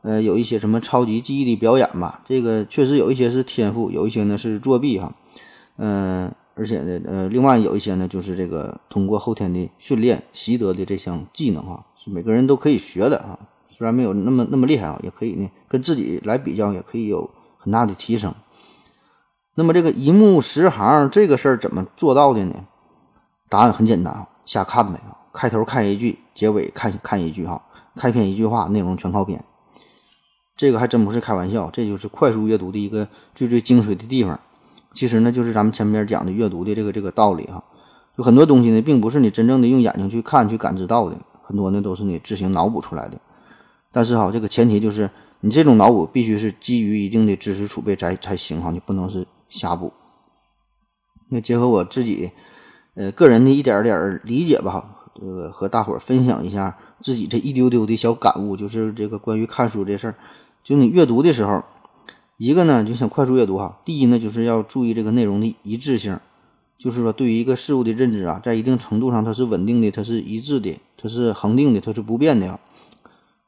[0.03, 5.13] 呃，有一些什么超级记忆的表演吧，这个确实有一些是天赋，有一些呢是作弊哈。
[5.79, 13.37] 嗯，而且呢，呃，另外有一些呢，就是这个通过后天的训练习得的这项技能哈，是每个人都可以学的啊。
[13.65, 17.29] 虽然没有那么那么厉害啊，也可以呢跟自己来比较，也可以有
[17.59, 18.33] 很大的提升。
[19.57, 22.67] 那么这个一目十行这个事儿怎么做到的呢？
[23.49, 25.01] 答案很简单啊，瞎看呗。
[25.33, 27.63] 开头看一句，结尾看看一句哈，
[27.95, 29.43] 开篇一句话，内容全靠编。
[30.57, 34.39] 这个还真不是开玩笑，这就是快速阅读的一个最最精髓的地方。
[34.95, 37.65] 其实呢，就是咱们前面讲的阅读的这个这个道理哈。
[38.17, 43.19] 有很多东西呢，并不是你真正的用眼睛去看去感知到的，很多呢都是你自行脑补出来的。
[43.93, 49.93] 但是哈，这个前提就是你这种脑补必须是基于一定的知识储备才才行哈，你不能是瞎补。
[51.29, 52.31] 那结合我自己
[52.95, 60.15] 呃个人的一点点理解吧，呃，和大伙儿分享一下自己这一丢丢的小感悟，就是这个关于看书这事儿。
[60.63, 61.65] 就你阅读的时候，
[62.37, 63.81] 一个呢就想快速阅读哈。
[63.85, 66.19] 第一呢，就是要注意这个内容的一致性，
[66.79, 72.61] 就是说对于一个事物的认知啊，在一定程度上它是稳定的，它是一致的，它是恒定的，它是不变的。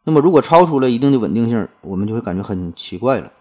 [0.04, 3.32] 那么如果超出了一定的稳定性，我们就会感觉很奇怪了。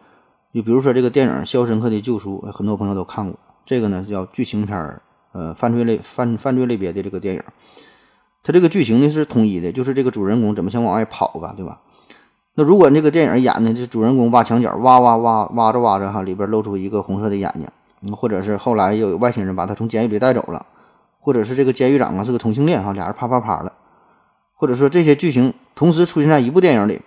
[0.58, 3.38] 就比如说这个电影《肖申克的救赎》，很多朋友都看过。
[3.64, 5.00] 这个呢叫剧情片儿，
[5.32, 7.44] 呃，犯罪类犯犯罪类别的这个电影，
[8.44, 11.80] 它这个剧情呢是统一的，就是这个主人公怎么想往外跑吧，对吧？
[12.56, 17.54] 那如果那个电影演的这主人公挖墙角，挖挖挖挖着挖着哈，里边露出一个红色的眼
[18.02, 20.66] 睛，或者是后来又有外星人把他从监狱里带走了，
[21.20, 23.72] 或者是这个监狱长啊是个同性恋哈，俩人啪啪啪的，
[24.56, 27.00] 或者说这些剧情同时出现在一部电影里，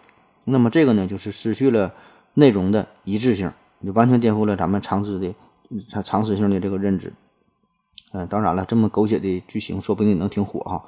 [0.44, 1.92] 那么这个呢就是失去了
[2.34, 3.52] 内容的一致性，
[3.84, 5.34] 就完全颠覆了咱们常识的
[5.88, 7.12] 常常识性的这个认知。
[8.12, 10.84] 嗯，当然了，这么狗血的剧情说不定能挺火哈。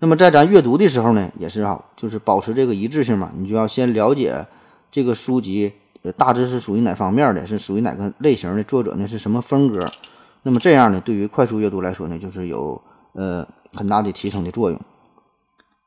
[0.00, 3.32] 那么在咱阅读的时候呢，也是啊，就是保持这个一致性嘛。
[3.36, 4.44] 你就要先了解
[4.90, 5.72] 这个书籍，
[6.16, 9.88] 大致是属于哪方面的，是属于哪个类型的，作者呢是什么风格。
[10.42, 14.80] 那么这样呢，对于快速阅读来说呢，就是有呃很大的提升的作用。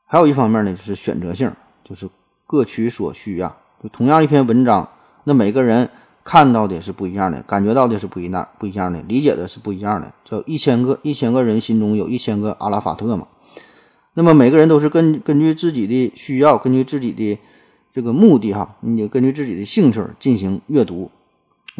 [0.06, 1.52] 还有一方面呢，就是选择性，
[1.84, 2.08] 就是
[2.46, 3.54] 各取所需呀。
[3.65, 4.88] 就同样一篇文章，
[5.24, 5.88] 那每个人
[6.24, 10.12] 看到的是不一样的，感觉到的是不一样不一样的，理解的是不一样的。
[10.24, 13.26] 叫一千个一千个人心中有一千个阿拉法特嘛。
[14.14, 17.38] 那么每个人都是根根据自己的需要，根据自己的
[17.92, 21.10] 这个目的哈，你根据自己的兴趣进行阅读。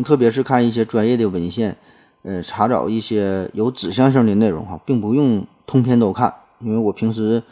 [0.04, 1.74] 特别是看一些专业的文献，
[2.20, 6.32] 呃，查找一些有指向性的内容哈，并不用通篇都看。
[6.60, 7.42] 因为我平时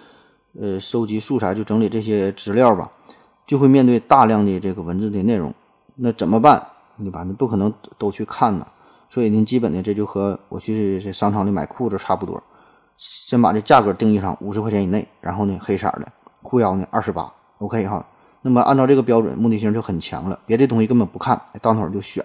[0.61, 2.90] 呃收集素材就整理这些资料吧，
[3.46, 5.52] 就会面对大量的这个文字的内容，
[5.96, 6.66] 那怎么办？
[6.98, 7.24] 对吧？
[7.24, 8.66] 你不可能都去看呢。
[9.09, 12.42] 所以呢，基本的这就和我去商场里买裤子差不多。
[12.96, 16.07] 先把这价格定义上五十块钱以内，然后呢，黑色的
[16.42, 18.07] 裤腰呢二十八，OK 哈。
[18.42, 20.38] 那么按照这个标准，目的性就很强了。
[20.46, 22.24] 别的东西根本不看，当头就选，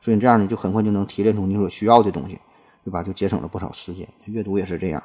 [0.00, 2.38] 所以这样呢，就很快就能提炼出你所需要的东西，
[2.84, 3.02] 对吧？
[3.02, 4.08] 就节省了不少时间。
[4.26, 5.00] 阅读也是这样。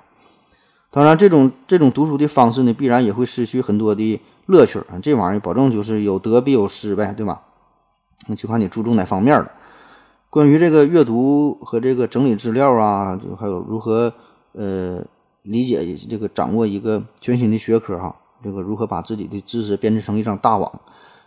[0.90, 5.00] 当然，这种这种读书的方式呢，必然也会失去很多的乐趣啊。
[5.02, 7.44] 这玩意儿保证就是有得必有失呗，对吧？
[8.28, 9.52] 那就看你注重哪方面了。
[10.30, 14.14] 关于这个阅读和这个整理资料啊，就还有如何。
[14.56, 15.04] 呃，
[15.42, 20.72] 理解这个掌握一个全新的学科哈，这个如何把自己的知识编织成一张大网，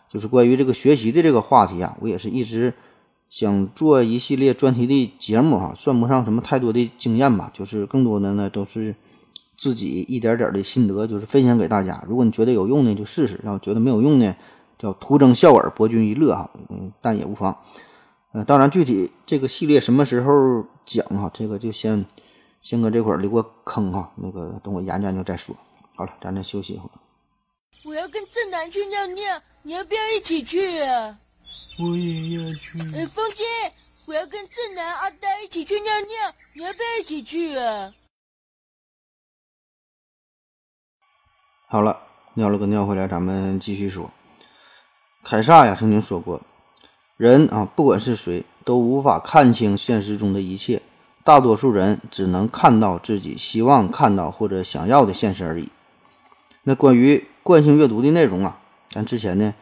[0.08, 2.72] 就是关于这个学习的这个话题啊，我也是一直
[3.28, 8.94] 想做一系列专题的节目哈，算不上什么太多的经验吧，就是更多的呢都是
[9.56, 12.04] 自己一点点的心得，就是分享给大家。
[12.08, 14.36] 如果你觉得有用呢，就试试；要觉得没有用呢，
[14.78, 17.56] 叫徒增笑耳，博君一乐哈，嗯，但也无妨。
[18.32, 22.04] 呃，当然具体这个系列什么时候讲哈，这个就先。
[22.62, 25.54] 先搁这块儿留个坑哈，那个等我研究研究再说。
[25.94, 26.90] 好了，咱再休息一会儿。
[27.84, 31.16] 我要跟正南去尿尿，你要不要一起去啊？
[31.78, 32.80] 我也要去。
[32.92, 33.44] 哎，风姐，
[34.06, 37.92] 我要跟正南、阿呆一起去尿尿，你要不要一起去啊？
[41.68, 41.98] 好了，
[42.34, 44.12] 尿了个尿回来，咱们继续说。
[45.24, 46.40] 凯撒呀曾经说过，
[47.16, 50.80] 人啊，不管是谁，都无法看清现实中的一切。
[51.24, 55.68] 大多数人只能看到自己希望看到或者想要的现实而已。
[56.62, 59.52] 那关于惯性阅读的内容啊，咱之前呢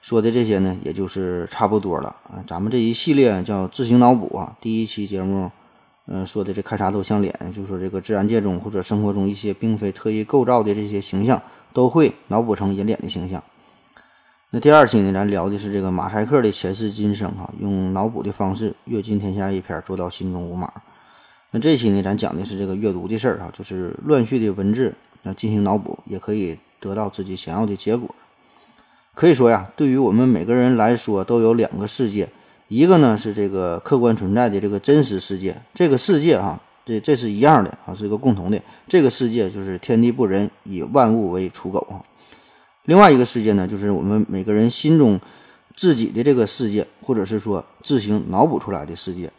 [0.00, 2.38] 说的这些呢，也就是差不多了啊。
[2.46, 5.50] 咱们这一系列叫自行脑补啊，第一期节目，
[6.10, 11.40] 嗯，说的这看啥都像脸，就说这个自然界中或者生活中一些并非特意构造的这些形象，
[11.74, 13.42] 都会脑补成人脸的形象。
[14.50, 20.72] 那第二期呢，咱聊的是这个马赛克的前世今生哈，用脑补的方式阅尽天下一篇，做到心中无码。
[21.50, 24.94] 那这期呢，咱讲的是这个阅读的事儿啊，就是乱序的文字
[25.24, 28.14] 啊，进行脑补也可以得到自己想要的结果。
[29.14, 32.30] 可以说呀，对于我们每个人来说，都有两个世界，
[32.68, 38.60] 一个呢是这个客观存在的这个真实世界，这个世界哈，这这是一样的啊，是一个共同的。
[38.86, 42.04] 这个世界就是天地不仁，以万物为刍狗啊。
[42.84, 45.18] 另外一个世界呢，就是我们每个人心中
[45.74, 49.30] 自己的这个世界，或者是说自行脑补出来的世界。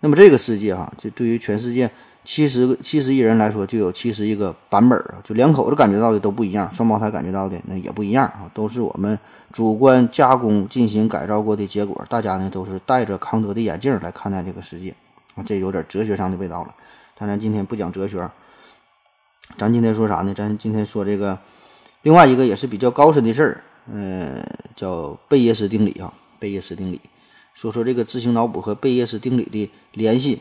[0.00, 1.90] 那么这个世界哈，就对于全世界
[2.24, 9.18] 七十个七十亿人来说，就有七十亿个版本啊，就两口子感觉到的都不一样，双胞胎感觉到的那也不一样啊，都是我们
[9.52, 12.02] 主观加工进行改造过的结果。
[12.08, 14.94] 大家呢都是戴着康德的眼镜来看待这个世界
[15.34, 16.74] 啊，这有点哲学上的味道了。
[17.18, 18.30] 但咱今天不讲哲学，
[19.58, 20.32] 咱今天说啥呢？
[20.34, 21.38] 咱今天说这个
[22.02, 24.42] 另外一个也是比较高深的事儿，嗯，
[24.74, 26.98] 叫贝叶斯定理啊，贝叶斯定理。
[27.52, 30.40] 说说这个自行脑补和贝叶斯定理的联系。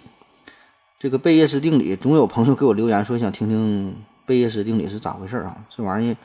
[1.04, 3.94] 这个贝叶斯定理，总有朋友给我留言说想听听
[4.26, 5.66] 贝叶斯定理是咋回事啊？
[5.68, 6.18] 这玩意儿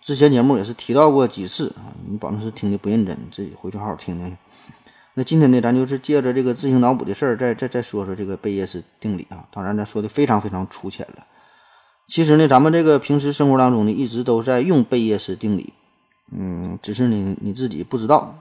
[0.00, 4.36] 之前节目也是提到过几次啊，你保证是听的不认真，自己回去好好听听去。
[5.12, 9.46] 那今天呢，咱就是借着这个自行脑补的事儿，再再再说说这个贝叶斯定理啊。
[9.52, 11.26] 当然，咱说的非常非常粗浅了。
[12.08, 15.74] 其实呢，咱们这个平时生活当中呢，一直都在用贝叶斯定理，
[16.34, 18.38] 嗯，只是呢你自己不知道。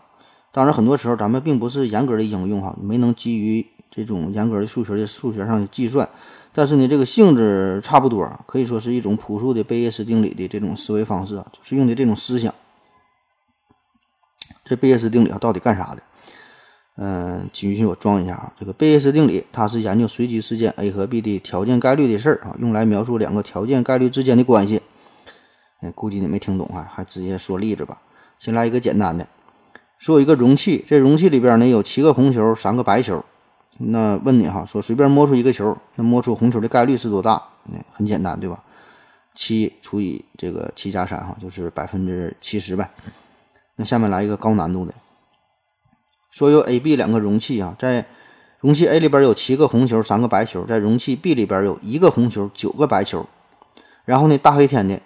[0.54, 6.10] 当然，很多时候咱们并不是严格的应用哈，没能基于这种严格的数学的数学上的计算，
[6.54, 12.54] 但是呢，这个性质差不多，可以说是一种朴素的贝叶斯定理的这种思维方式啊，就是用的这种思想。
[14.64, 16.02] 这贝叶斯定理啊，到底干啥的？
[16.96, 24.82] 嗯，请允许我装一下啊，这个贝叶斯定理它是研究随机事件 A 和 B 的条件概率的事儿啊，用来描述两个条件概率之间的关系。
[25.82, 28.02] 哎，估计你没听懂啊，还直接说例子吧。
[28.40, 29.28] 先来一个简单的。
[29.98, 33.24] 说一个容器，这容器里边呢有七个红球，三个白球。
[33.84, 37.42] 那问你哈，说随便摸出一个球，那摸出红球的概率是多大？
[37.66, 38.64] 那很简单，对吧？
[39.36, 42.90] 七除以这个七加三哈，就是百分之七十呗。
[43.76, 44.94] 那下面来一个高难度的，
[46.30, 48.06] 说有 A、B 两个容器啊，在
[48.60, 53.28] 容器 A 里边有七个红球，三个白球，在容器 B 里边有一个红球，九个白球。
[54.06, 55.02] 然后呢，大黑天的，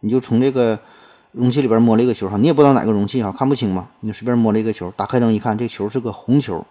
[0.00, 0.78] 你就从这个。
[1.32, 6.64] 容器里边摸了一个球哈，你也不知道哪个容器哈，看不清嘛，你就随便摸了一个球，打开灯一看，这球是个红球。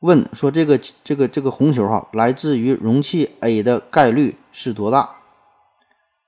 [0.00, 5.10] 问说这个这个这个红球哈，来自于容器 A 的概率是多大？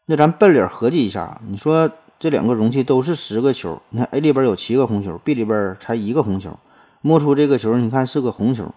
[0.06, 6.58] 那咱笨脸合计一下啊，你说这两个容器都是十个球，你看 A 里边有七个红球，B 里边才一个红球，
[7.00, 8.74] 摸出这个球，你看是个红球，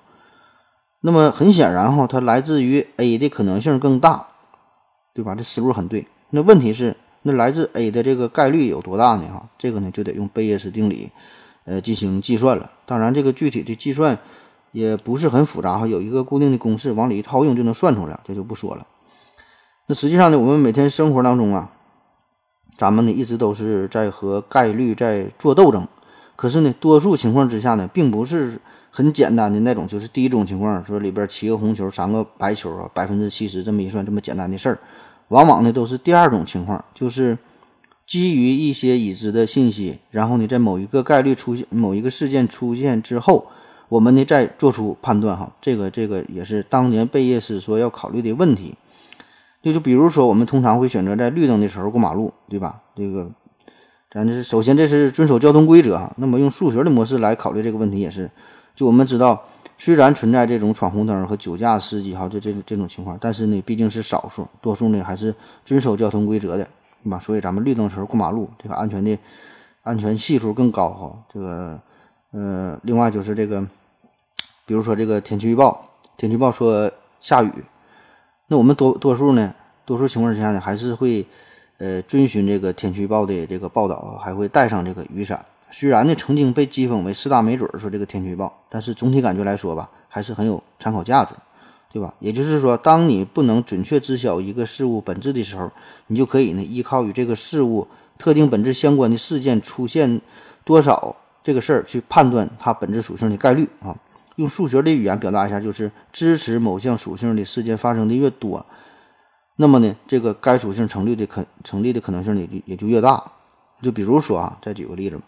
[1.01, 4.27] 那么很显然哈，它来自于 A 的可能性更大，
[5.13, 5.33] 对吧？
[5.33, 6.07] 这思路很对。
[6.29, 9.27] 那问题是，那来自 A 的这个概率有多大呢？
[9.27, 11.09] 哈，这个呢就得用贝叶斯定理，
[11.65, 12.71] 呃，进行计算了。
[12.85, 14.19] 当然，这个具体的计算
[14.73, 18.85] 也不是很复杂哈，有一个固定的公式，往里一套用就能算出来，这就不说了。
[19.87, 21.71] 那实际上呢，我们每天生活当中啊，
[22.75, 25.87] 咱们呢一直都是在和概率在做斗争。
[26.35, 28.59] 可是呢，多数情况之下呢，并不是
[28.89, 34.79] 很简单的那种，就是第一种情况，说里边七个红球，三个白球啊，百分之七十这么一算这么简单的事儿。
[35.27, 37.37] 往往呢都是第二种情况，就是
[38.07, 43.45] 基于一些已知的信息，然后呢在某一个概率出现、某一个事件出现之后，
[43.93, 45.51] 我们呢再做出判断哈。
[45.61, 48.75] 这个这个也是当年贝叶斯说要考虑的问题。
[49.61, 52.81] 就就比如说，我们通常会选择在绿灯的时候过马路，对吧？
[52.95, 53.29] 这个，
[54.11, 56.11] 咱这是首先这是遵守交通规则哈。
[56.17, 58.29] 那么用数学的模式来考虑这个问题也是，
[58.75, 59.41] 就我们知道，
[59.77, 66.67] 虽然存在这种闯红灯和酒驾司机哈，就这种这种情况，但是呢毕竟是少数，多数呢还是遵守交通规则的，
[67.03, 67.19] 对吧？
[67.19, 69.17] 所以咱们绿灯时候过马路，这个安全的
[69.83, 71.15] 安全系数更高哈。
[71.31, 71.79] 这个，
[72.31, 73.65] 呃，另外就是这个，
[74.65, 77.51] 比如说这个天气预报，天气预报说下雨。
[78.47, 79.53] 那我们多多数呢，
[79.85, 81.25] 多数情况之下呢，还是会，
[81.77, 85.45] 呃，遵循这个天气预报的这个报道，还会带上这个雨伞。
[85.71, 91.33] 虽然呢，曾经被讥讽为四大没准儿，说这个天气预报，但是总体感觉来说吧，还是很有参考价值，
[91.91, 92.13] 对吧？
[92.19, 95.71] 也就是说，当你不能准确知晓一个事物本质的时候，
[96.07, 97.87] 你就可以呢，依靠与这个事物
[98.19, 100.21] 特定本质相关的事件出现
[100.63, 103.97] 多少这个事儿，去判断它本质属性的概率啊。
[104.35, 108.65] 用数学的语言表达一下，就是支持某项属性的事件发生的越多，
[109.57, 113.23] 那么呢，这个该属性成立的可成立的可能性也就也就越大。
[113.81, 115.23] 就比如说啊，再举个例子吧，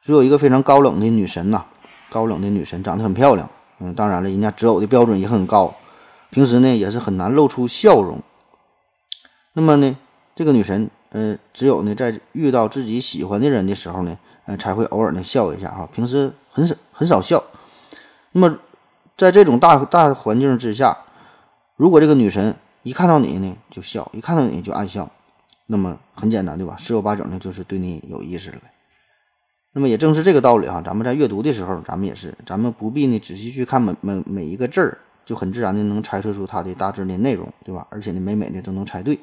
[0.00, 1.64] 说有一个非常高冷的女神呐，
[2.10, 5.74] 高冷的女神长得很漂亮，嗯，当然了，人家择偶的标准也很高，
[6.30, 8.18] 平时呢也是很难露出笑容。
[9.52, 9.96] 那么呢，
[10.34, 14.16] 这个女神，呃，只有呢在遇到自己喜欢的人的时候呢，
[14.46, 17.42] 呃，才会偶尔呢笑一下哈，平时很少很少笑。
[18.32, 18.58] 那么，
[19.16, 20.96] 在这种大大环境之下，
[21.76, 25.10] 如果这个女神一看到你呢就笑，一看到你就暗笑，
[25.66, 26.76] 那么很简单对吧？
[26.78, 28.72] 十有八九呢就是对你有意思了呗。
[29.74, 37.86] 那么也正是这个道理哈，咱们在阅读的时候，咱们也是，咱们不必呢仔细去看每每每一个字儿，就很自然的能猜测出它的大致的内容，对吧？
[37.90, 39.18] 而且呢，每每的都能猜对。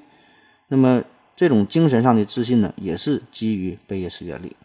[0.67, 1.03] 那么
[1.35, 4.55] 这种精神上的自信呢，也是基于贝叶斯原理。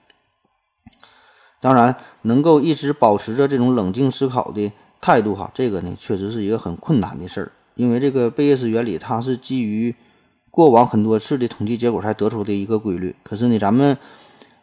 [1.65, 7.53] 当然，能够一直保持着这种冷静思考的态度，哈，这个呢，确实是一个很困难的事儿。
[7.75, 9.95] 因为这个贝叶斯原理，它是基于
[10.51, 13.17] 过往很多次的统计结果才得出的一个规律。
[13.23, 13.97] 可是呢，咱们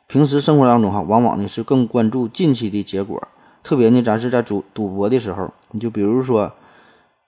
[0.05, 3.19] 平时生活当中，哈，往往呢是更关注近期的结果。
[3.63, 6.53] 特别呢，咱是在赌赌博的时候，你就比如说，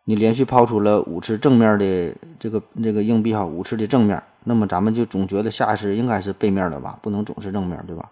[0.03, 8.11] 你连续抛出了五次正面的这个这个硬币，哈，五次的正面，那么咱们就总觉得下一次应该是背面的吧，不能总是正面对吧？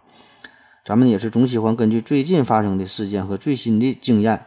[0.84, 4.46] 咱们也是总喜欢根据最近发生的事件和最新的经验，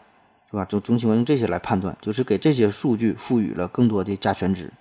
[0.51, 0.64] 是吧？
[0.64, 4.73] 总总喜欢用这些来判断，就是给这些数据赋予了更多的加权值。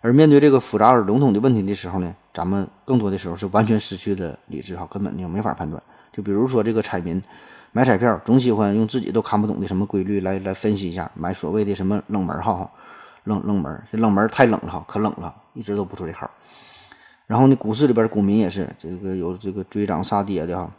[0.00, 5.80] 而面对这个复杂而笼统的问题的时候呢，咱们更多的时候是完全失去了理智，哈，根本就没法判断。
[6.12, 7.22] 就比如说这个彩民
[7.70, 12.68] 买彩票，总喜欢用自己都看不懂的什么规律来来分析一下，买所谓的什么冷门哈，
[13.22, 16.28] 冷冷门，这冷门太冷了哈，可冷了，一直都不出这号。
[17.26, 20.70] 然后呢，股市里边股民也是这个有这个追涨杀跌的哈，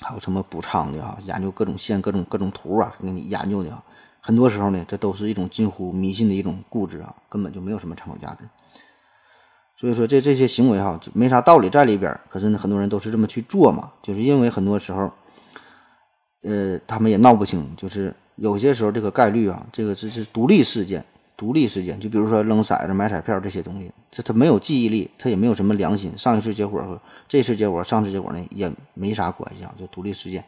[0.00, 3.82] 还有什么补仓的哈，研究各种线、各种各种图啊，给你研究的哈。
[4.20, 8.48] 很多时候呢，这都是一种近乎迷信的一种固执啊，根本就没有什么参考价值。
[9.76, 12.18] 所以说，这这些行为哈，没啥道理在里边。
[12.28, 15.10] 可是呢，很多人都是这么去做嘛，就是因为很多时候，
[16.42, 21.04] 呃，他们也闹不清，就是有些时候这个概率啊，这个这是独立事件。
[21.38, 26.12] 独立事件，就比如说扔骰子、买彩票这些东西，这他没有记忆力，他也没有什么良心。
[26.18, 30.44] 上一次结果和这次结果、上次结果呢也没啥关系啊，就独立事件。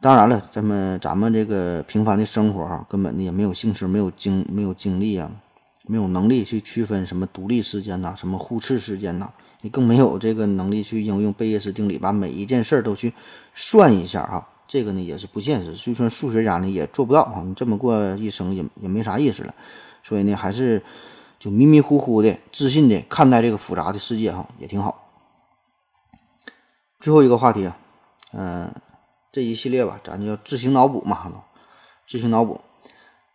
[0.00, 5.30] 当然了，咱们咱们这个平凡的生活哈，根本呢也没有兴趣、没有精、没有精力啊，
[5.86, 9.30] 没有能力去区分什么独立事件呐，什么互斥事件呐，
[9.60, 13.12] 你更没有这个能力去应用贝叶斯定理，把每一件事儿都去
[13.54, 14.48] 算一下哈。
[14.66, 17.42] 这个呢也是不现实，就算数学家呢也做不到啊！
[17.44, 19.54] 你这么过一生也也没啥意思了，
[20.02, 20.82] 所以呢还是
[21.38, 25.10] 就迷迷糊糊的、自信的看待这个复杂的世界哈，也挺好。
[26.98, 27.76] 最后一个话题啊，
[28.32, 28.74] 嗯、
[29.30, 31.30] 这一系列吧，咱就叫自行脑补嘛，
[32.06, 32.60] 自行脑补。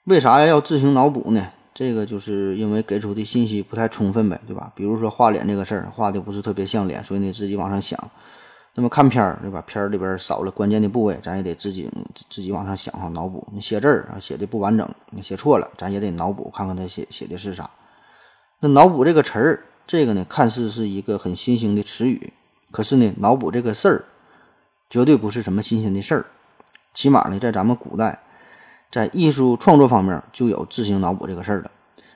[0.05, 1.51] 为啥要自行脑补呢？
[1.71, 4.71] 这个就是因为给出的信息不太充分呗，对吧？
[4.75, 7.97] 比如说画脸这个事儿，画的不是特别像脸，所以你自己往上想。
[8.75, 9.61] 那么看片儿，对吧？
[9.67, 11.91] 片儿里边少了关键的部位，咱也得自己
[12.29, 13.45] 自己往上想哈，脑补。
[13.51, 17.69] 你写字儿啊，写的不完整，你写错了，咱也得脑补，看看他写写的是啥。
[18.61, 22.31] 那脑补这个词儿，这个呢，看似是一个很新兴的词语，
[22.71, 24.05] 可是呢，脑补这个事儿，
[24.89, 26.25] 绝对不是什么新鲜的事儿。
[26.93, 28.21] 起码呢，在咱们古代，
[28.91, 31.71] 在艺术创作方面就有自行脑补这个事儿了。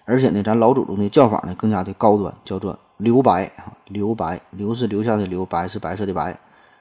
[0.05, 6.37] 而且呢，咱老祖宗的叫法呢更加的高端，叫做留白啊，留白，留是留下的留，白是白色的白。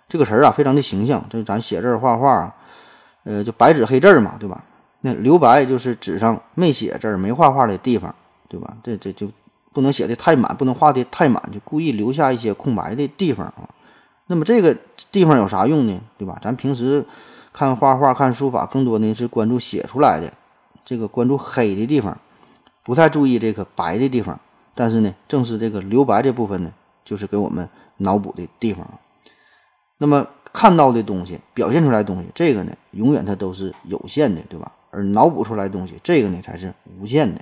[0.09, 2.55] 这个词儿啊，非常的形象，就是咱写字儿画画啊，
[3.25, 4.63] 呃，就白纸黑字嘛，对吧？
[5.01, 8.15] 那留白就是纸上没写字儿、没画画的地方，
[8.49, 8.77] 对吧？
[8.83, 9.29] 这这就
[9.73, 13.69] 不能写的太满，不能画的太满，就故意留下一些空白的地方啊。
[14.27, 14.77] 那么这个
[15.11, 16.01] 地方有啥用呢？
[16.19, 16.39] 对吧？
[16.43, 17.05] 咱平时
[17.53, 20.33] 看画画、看书法，更多呢是关注写出来的，
[20.85, 22.17] 这个关注黑的地方。
[22.85, 24.39] 不太注意这个白的地方，
[24.75, 26.73] 但是呢，正是这个留白这部分呢，
[27.05, 27.69] 就是给我们
[27.99, 28.87] 脑补的地方。
[29.99, 34.73] 那么看到的东西，表现出来的东西，这个呢，永远它都是有限的，对吧？
[34.91, 37.41] 而脑补出来的东西，这个呢，才是无限的。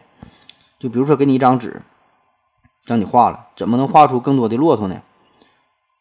[0.79, 1.81] 就比如说给你一张纸，
[2.87, 5.03] 让你画了，怎么能画出更多的骆驼呢？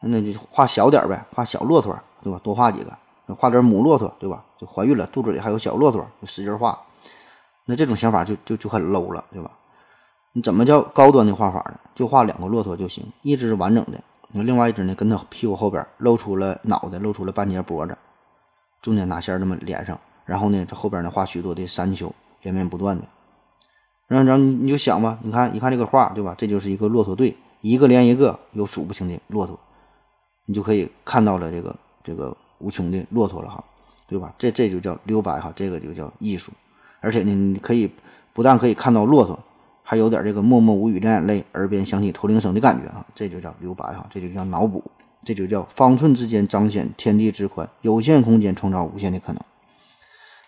[0.02, 2.40] 那就画小点呗，画小骆驼，对吧？
[2.44, 4.44] 多画几个，画点母骆驼，对吧？
[4.58, 6.80] 就怀孕了，肚子里还有小骆驼，就使劲画。
[7.66, 9.52] 那这种想法就就就很 low 了，对吧？
[10.34, 11.80] 你怎么叫高端的画法呢？
[11.96, 14.02] 就画两个骆驼就行，一只完整的，
[14.32, 17.98] 那另外一只呢，跟它屁股后边露出了脑袋，露出了半截脖子，
[18.82, 22.14] 中间拿线这么连上，然后呢，这后边呢画许多的山丘，
[22.44, 23.04] 连绵不断的。
[24.08, 26.36] 然后，然后你你就想吧，你看一看这个画，对吧？
[26.38, 29.60] 这就是一个骆驼队，一个连一个，有数不清的骆驼，
[30.46, 33.64] 你就可以看到了这个这个无穷的骆驼了哈，
[34.08, 34.34] 对吧？
[34.38, 36.52] 这这就叫留白哈，这个就叫艺术。
[37.02, 37.92] 而且呢，你可以
[38.34, 39.38] 不但可以看到骆驼，
[39.90, 44.84] 还有点这个默默无语的眼泪，耳边响起驼铃声的感觉啊，这就叫留白哈，这就叫脑补，
[45.24, 49.42] 这就叫方寸之间彰显天地之宽，有限空间创造无限的可能。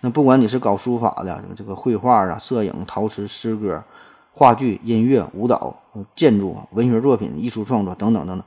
[0.02, 3.84] 那不管你是搞书法的，这个绘画啊、摄影、陶瓷、诗歌、
[4.32, 5.76] 话剧、音乐、舞蹈、
[6.16, 8.46] 建筑、文学作品、艺术创作等等等等，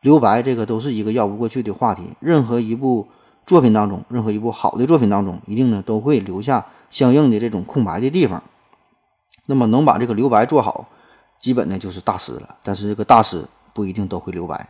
[0.00, 2.04] 留白这个都是一个绕不过去的话题。
[2.20, 3.06] 任何一部
[3.44, 8.42] 作品当中，任何一部好的作品当中，一定呢都会留下相应的这种空白的地方。
[9.46, 10.86] 那么能把这个留白做好，
[11.40, 12.56] 基本呢就是大师了。
[12.62, 14.68] 但是这个大师不一定都会留白。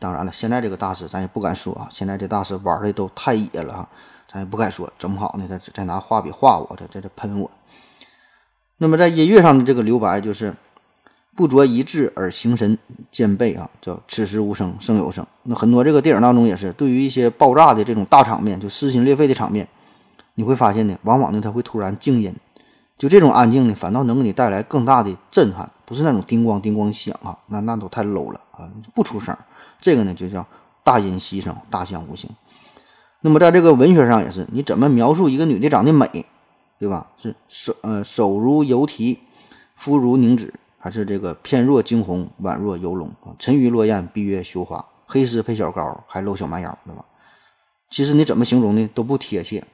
[0.00, 3.88] 当然了，现在这个大师咱也不敢说啊，现在这大师玩的都太野了哈，
[4.32, 7.50] 咱也不敢说，整不好呢，他再拿画笔画我，他在这喷我。
[8.76, 10.54] 那么在音乐上的这个留白就是
[11.34, 12.78] 不着一致而形神
[13.10, 15.26] 兼备啊，叫此时无声胜有声。
[15.42, 19.66] 那很多这个电影当中也是，对于一些爆炸的这种大场面，就撕心裂肺的场面，
[20.34, 22.32] 你会发现呢，往往呢它会突然静音，
[22.98, 29.36] 就这种安静呢，反倒能给你带来更大的震撼，不是那种叮咣叮咣响啊，那那都太 low 了啊，不出声。
[29.80, 30.44] 这个呢就叫
[30.82, 32.28] 大音希声，大象无形。
[33.20, 36.26] 那么在这个文学上也是，你怎么描述一个女的长得美，
[36.78, 37.06] 对吧？
[37.16, 39.20] 是手呃手如油提，
[39.76, 43.30] 肤如凝脂，还是这个翩若惊鸿，宛若游龙啊？
[43.38, 47.04] 沉鱼落雁，闭月羞花，黑丝配小高，还露小蛮腰，对吧？
[47.90, 49.64] 其实你怎么形容呢都不贴切，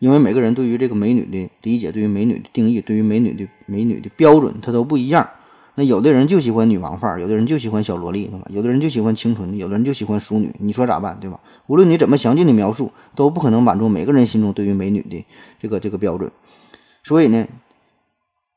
[0.00, 5.28] 因为每个人对于这个美女的理解，对于美女的定义，对于美女的美女的标准，它都不一样。
[5.74, 8.46] 那有的人就喜欢女王范儿，有的人就喜欢小萝莉，对吧？
[8.50, 10.50] 有的人就喜欢清纯的，有的人就喜欢淑女。
[10.58, 11.38] 你说咋办，对吧？
[11.66, 15.24] 无论你怎么详尽的描述，都不可能满足每个人心中对于美女的
[15.60, 16.32] 这个这个标准。
[17.02, 17.46] 所以呢，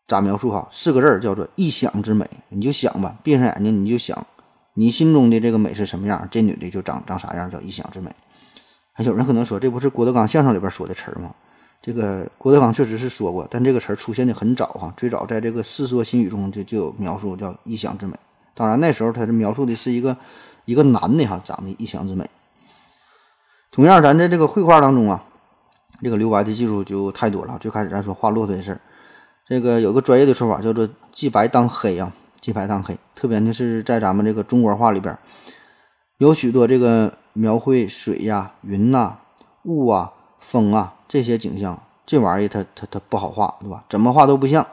[0.07, 0.67] 咋描述哈？
[0.71, 2.25] 四个字儿叫做一想之美。
[2.49, 4.25] 你就想吧，闭上眼睛你就想，
[4.73, 8.09] 你心中的这个美是什么样，这女的就长长啥样，叫一想之美。
[8.93, 11.33] 还有人可能说，这不是郭德纲相声里边说的词儿吗？
[11.81, 18.13] 这个郭德纲确实是说过，但这个词儿出现的很早哈，最早在这个《世说新语》中就就有描述，叫“一想之美”。
[18.55, 20.15] 当然那时候他是描述的是一个
[20.65, 22.29] 一个男的哈，长得一想之美。
[23.71, 25.23] 同样，咱在这个绘画当中啊，
[26.01, 27.57] 这个留白的技术就太多了。
[27.59, 28.79] 最开始咱说画骆驼的事儿，
[29.47, 32.95] 这个有个专业的说法叫做“既白当黑”啊，“既白当黑”。
[33.15, 35.17] 特别呢是在咱们这个中国画里边，
[36.19, 39.17] 有许多这个描绘水呀、云呐、
[39.63, 40.95] 雾啊、风啊。
[41.07, 43.83] 这些景象，这玩意儿它它它不好画，对吧？
[43.89, 44.65] 怎么画都不像，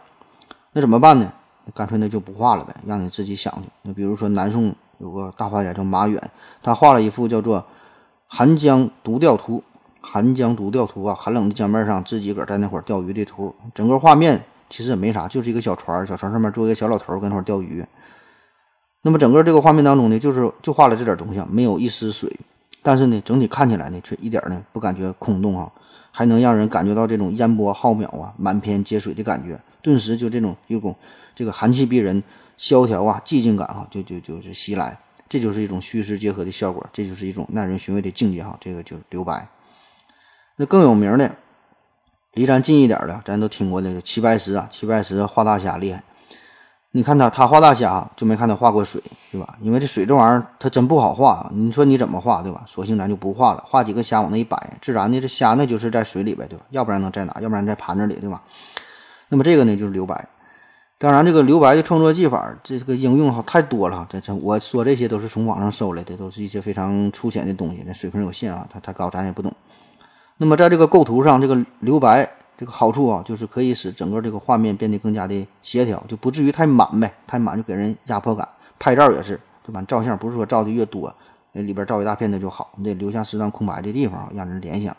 [0.72, 1.32] 那怎么办呢？
[1.74, 3.68] 干脆那就不画了呗，让你自己想去。
[3.82, 6.30] 那比如说南宋有个大画家叫马远，
[6.62, 7.60] 他画了一幅叫做
[8.26, 9.58] 《寒江独钓图》。
[10.02, 13.54] 寒江独钓图啊，寒冷的江面上自己个儿在那会儿钓鱼的图。
[13.74, 17.84] 整个画面其实也没啥，就是一个小船，小船上面坐一个小老头儿跟那会儿钓鱼。
[19.02, 22.30] 那么整个这个画面当中呢，就是就画了这点东西，没有一丝水，
[22.82, 25.70] 但是呢，整体看起来呢，却一点呢不感觉空洞啊，
[26.10, 30.94] 还能让人感觉到这种烟波浩渺啊、满篇皆水的感觉，顿时就这种一种
[31.34, 32.22] 这个寒气逼人、
[32.58, 34.98] 萧条啊、寂静感哈，就就就是袭来，
[35.28, 39.48] 这就是一种虚实结合的效果，这就是一种耐人寻味的境界哈，这个就是留白。
[40.56, 41.36] 那更有名的，
[42.34, 46.04] 离咱近一点的，咱都听过那个齐白石啊，齐白石画大虾厉害。
[46.92, 49.56] 你看他，他画大虾就没看他画过水，对吧？
[49.60, 51.48] 因为这水这玩意儿，它真不好画。
[51.54, 52.64] 你说你怎么画，对吧？
[52.66, 56.64] 索性咱就不画了，画几个虾往那一摆，自然的这虾那就是在水里呗，对吧？
[56.70, 57.36] 要不然能在哪？
[57.40, 58.42] 要不然在盘子里，对吧？
[59.28, 60.28] 那么这个呢，就是留白。
[60.98, 64.04] 当然，这个留白的创作技法，这个应用哈太多了。
[64.10, 69.52] 这这我说这些都是从网上搜来的，都是一些非常粗浅的东西，那水平有限啊，它太高咱也不懂。
[70.38, 72.28] 那么在这个构图上，这个留白。
[72.60, 78.46] 这个好处啊，就是可以使整个这个画面变得更加的协调，就不至于太满呗，太满就给人压迫感。
[78.78, 79.80] 拍照也是，对吧？
[79.88, 81.10] 照相不是说照的越多，
[81.52, 84.94] 那里边照一大片的就好，你得留下适当空白的地方，让人联想。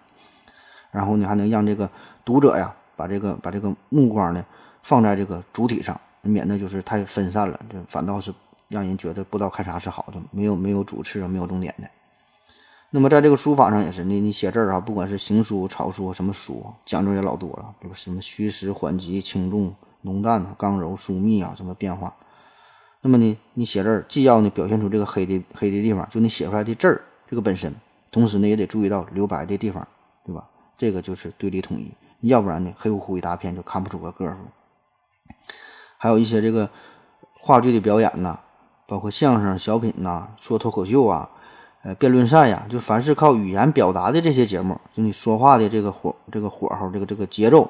[0.89, 1.87] 然后呢，还能让这个
[2.25, 4.43] 读者呀，把这个把这个目光呢
[4.81, 8.33] 放在这个主体上，免得就是太分散了，这反倒是
[8.69, 11.87] 让人觉得不知道看啥是好的，没有没有主次啊，没有重点的。
[12.93, 22.13] 那么在这个书法上也是，你你写字儿啊，不管是行书、草书什么书，讲究也老多了，比如什么虚实缓急、轻重浓淡、刚柔疏密啊，什么变化。
[22.99, 27.73] 那么呢，你写字儿既要呢表现出这个黑的黑的地方，就你写出来的字儿这个本身，
[28.11, 29.87] 同时呢也得注意到留白的地方，
[30.25, 30.45] 对吧？
[30.77, 31.93] 这个就是对立统一，
[32.27, 34.39] 要不然呢黑乎乎一大片就看不出个个数。
[35.97, 36.69] 还有一些这个
[37.39, 38.41] 话剧的表演呐，
[38.85, 41.29] 包括相声、小品呐，说脱口秀啊。
[41.83, 47.67] 呃，辩论赛呀，就凡是靠语言表达的这些节目，就你说话的这个火、这个火候、这个这个节奏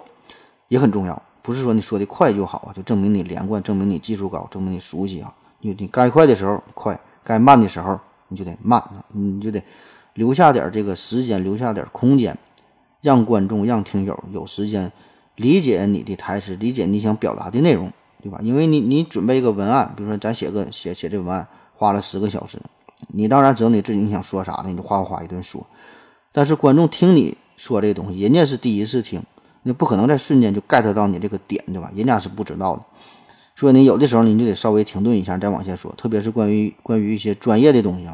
[0.67, 1.21] 也很重要。
[1.41, 5.33] 不是说你说的快就好啊，就证明你连贯，证明你技术高，证明你熟悉啊。
[5.61, 7.97] 你你该快的时候快，该慢的时候
[8.27, 8.83] 你就得慢，
[9.13, 9.63] 你就得
[10.15, 12.37] 留下点这个时间，留下点空间，
[12.99, 14.91] 让观众、让听友有时间
[15.37, 17.89] 理解你的台词，理解你想表达的内容，
[18.21, 18.39] 对吧？
[18.43, 22.59] 因为你你准备一个文案，比如说咱写个写写这文案，花了十个小时。
[23.09, 25.65] 你当然知道你自己你想说啥呢，你就哗哗哗一顿说。
[26.31, 29.21] 但是观众听你说这个东西，人家是第一次听，
[29.63, 31.91] 你不可能在瞬间就 get 到你这个点，对吧？
[31.95, 32.83] 人家是不知道的。
[33.55, 35.91] 所以你有的时候你就得稍微停顿一下，再往下说。
[35.93, 38.07] 特别是关于关于一些专业的东西，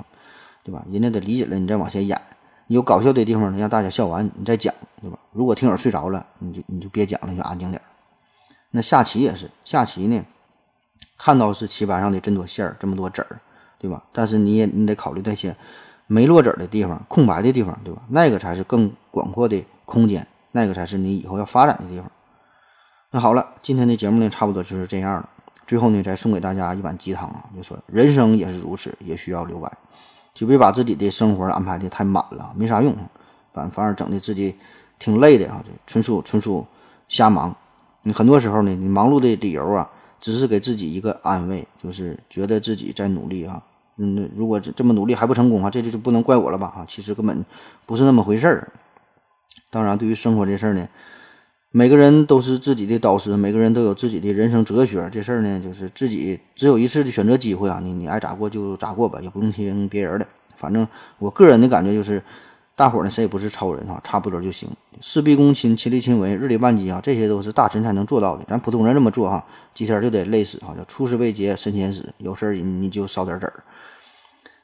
[0.63, 0.85] 对吧？
[0.91, 2.19] 人家得理解了，你再往下演。
[2.67, 5.17] 有搞笑的地方呢，让大家笑完，你再讲，对吧？
[5.31, 7.81] 如果听友睡着了，你就你就别讲了，你就安静点。
[8.71, 10.25] 那下棋也是，下棋呢，
[11.17, 13.39] 看到是棋盘上的这么多线儿，这么多子儿。
[13.79, 14.03] 对吧？
[14.11, 15.55] 但是你也你得考虑那些
[16.07, 18.01] 没落子的地方、空白的地方，对吧？
[18.09, 22.11] 那个才是更广阔的空间，那个才是你以后要发展的地方。
[23.11, 25.29] 那好了，今天的节目呢，差不多就是这样了。
[25.65, 29.71] 最后呢，再送给大家一碗鸡汤啊，就说人生也是如此，也需要留白，
[30.33, 32.95] 就别把自己的生活安排的太满了，没啥用，
[33.53, 34.55] 反反而整的自己
[34.97, 36.65] 挺累的啊，纯属纯属
[37.07, 37.55] 瞎忙。
[38.03, 39.89] 你很多时候呢，你忙碌的理由啊。
[40.19, 43.61] 只是给自己一个安慰，就是觉得自己在努力啊。
[43.97, 46.67] 嗯，如果这这么努力还不成功啊，这就就不能怪我了吧？
[46.67, 47.45] 哈，其实根本
[47.85, 48.71] 不是那么回事儿。
[49.69, 50.87] 当然，对于生活这事儿呢，
[51.71, 55.09] 每个人都是自己的导师，每个人都有自己的人生哲学。
[55.11, 57.79] 这事儿呢，就是自己只有一次的选择机会啊。
[57.83, 60.27] 你你爱咋过就咋过吧，也不用听别人的。
[60.55, 60.87] 反正
[61.19, 62.21] 我个人的感觉就是。
[62.77, 64.69] 大伙儿呢，谁也不是超人哈，差不多就行。
[65.01, 68.45] 事必躬亲，亲力亲为，日理万机啊，这些都是大神才能做到的。
[68.45, 70.75] 咱普通人这么做哈，几天就得累死哈。
[70.77, 73.63] 叫出师未捷身先死，有事儿你就烧点纸儿。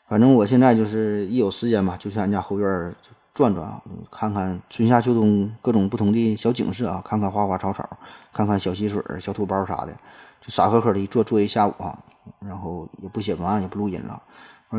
[0.08, 7.98] 反正我现在就是一有时间吧，就去俺家后院就转转啊，看看春夏秋冬各种不同的小景色啊，看看花花草草，
[8.32, 9.98] 看看小溪水、小土包啥的，
[10.40, 11.98] 就傻呵呵的一坐坐一下午啊。
[12.40, 14.22] 然后也不写文案，也不录音了。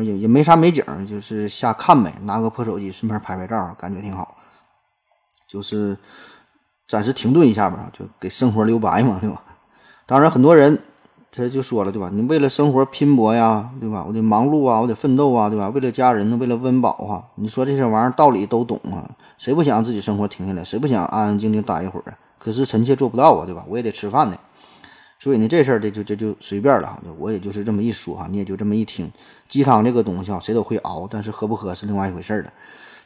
[0.03, 4.37] 也也没啥美景，就是瞎看呗，拿个破手机顺便拍拍照，感觉挺好。
[5.47, 5.97] 就是
[6.87, 9.41] 暂时停顿一下吧，就给生活留白嘛，对吧？
[10.05, 10.81] 当然，很多人
[11.31, 12.09] 他就说了，对吧？
[12.11, 14.03] 你为了生活拼搏呀，对吧？
[14.07, 15.69] 我得忙碌啊，我得奋斗啊，对吧？
[15.69, 20.63] 为了家人，为了温饱啊，你说这些玩意儿道理都懂啊，谁不想自己生活停下来？
[20.63, 22.17] 谁不想安安静静待一会儿啊？
[22.37, 23.65] 可是臣妾做不到啊，对吧？
[23.67, 24.37] 我也得吃饭呢。
[25.25, 29.11] 所以呢，这事儿这就这就随便了哈，我也就是这么一说哈，你也就这么一听。
[29.49, 32.53] 鸡汤这个东西啊，谁都会熬，但是喝不喝是另外一回事儿了。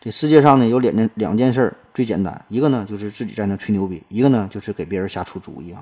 [0.01, 5.81] 这世界上呢，有两件两件事最简单，一个呢就是自己在那吹牛逼，一个呢就是给别人瞎出主意啊。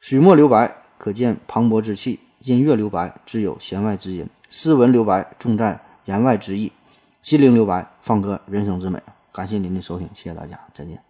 [0.00, 6.72] 水墨留白，可见磅礴之气；音乐留白，自有弦外之音；诗文留白，重在言外之意；
[7.22, 8.98] 心灵留白，放歌人生之美。
[9.30, 11.03] 感谢您的收听，谢谢大家，再见。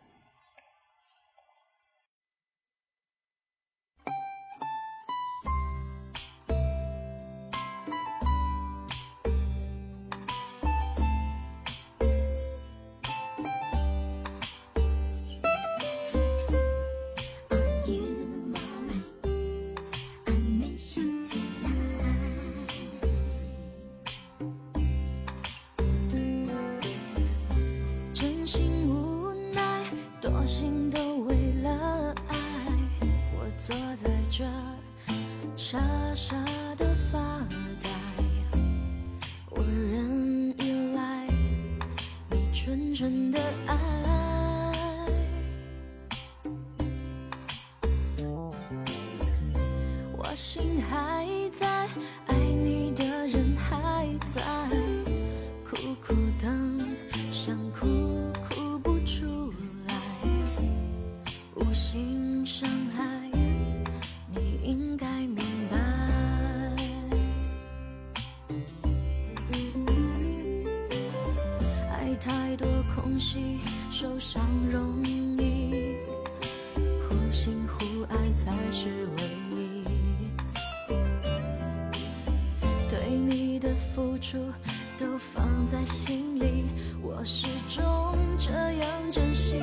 [85.84, 86.64] 心里
[87.02, 89.60] 我始终这样珍惜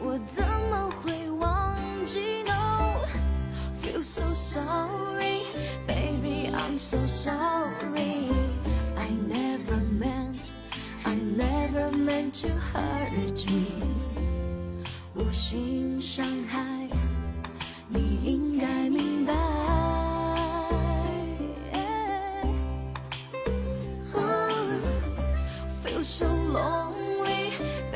[0.00, 2.94] 我怎么会忘记 no
[3.74, 5.42] feel so sorry
[5.86, 7.43] baby i'm so sorry
[26.16, 26.94] 手笼
[27.24, 27.93] 里。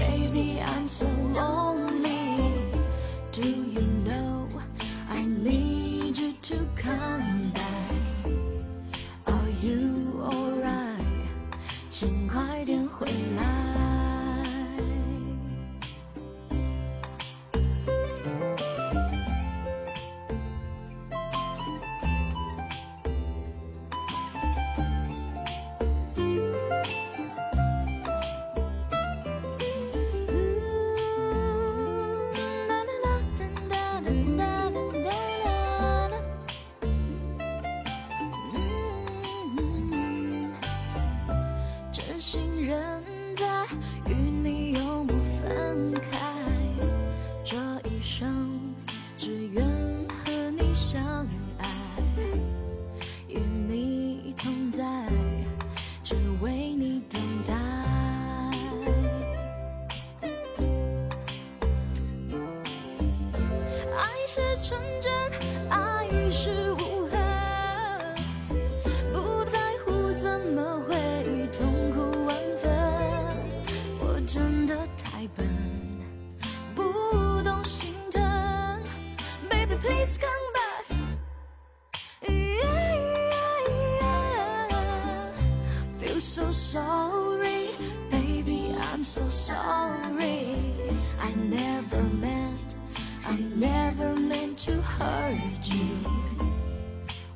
[94.59, 95.86] to hurt you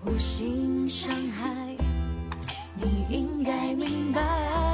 [0.05, 1.55] 无心伤害
[2.75, 4.72] 你应该明白。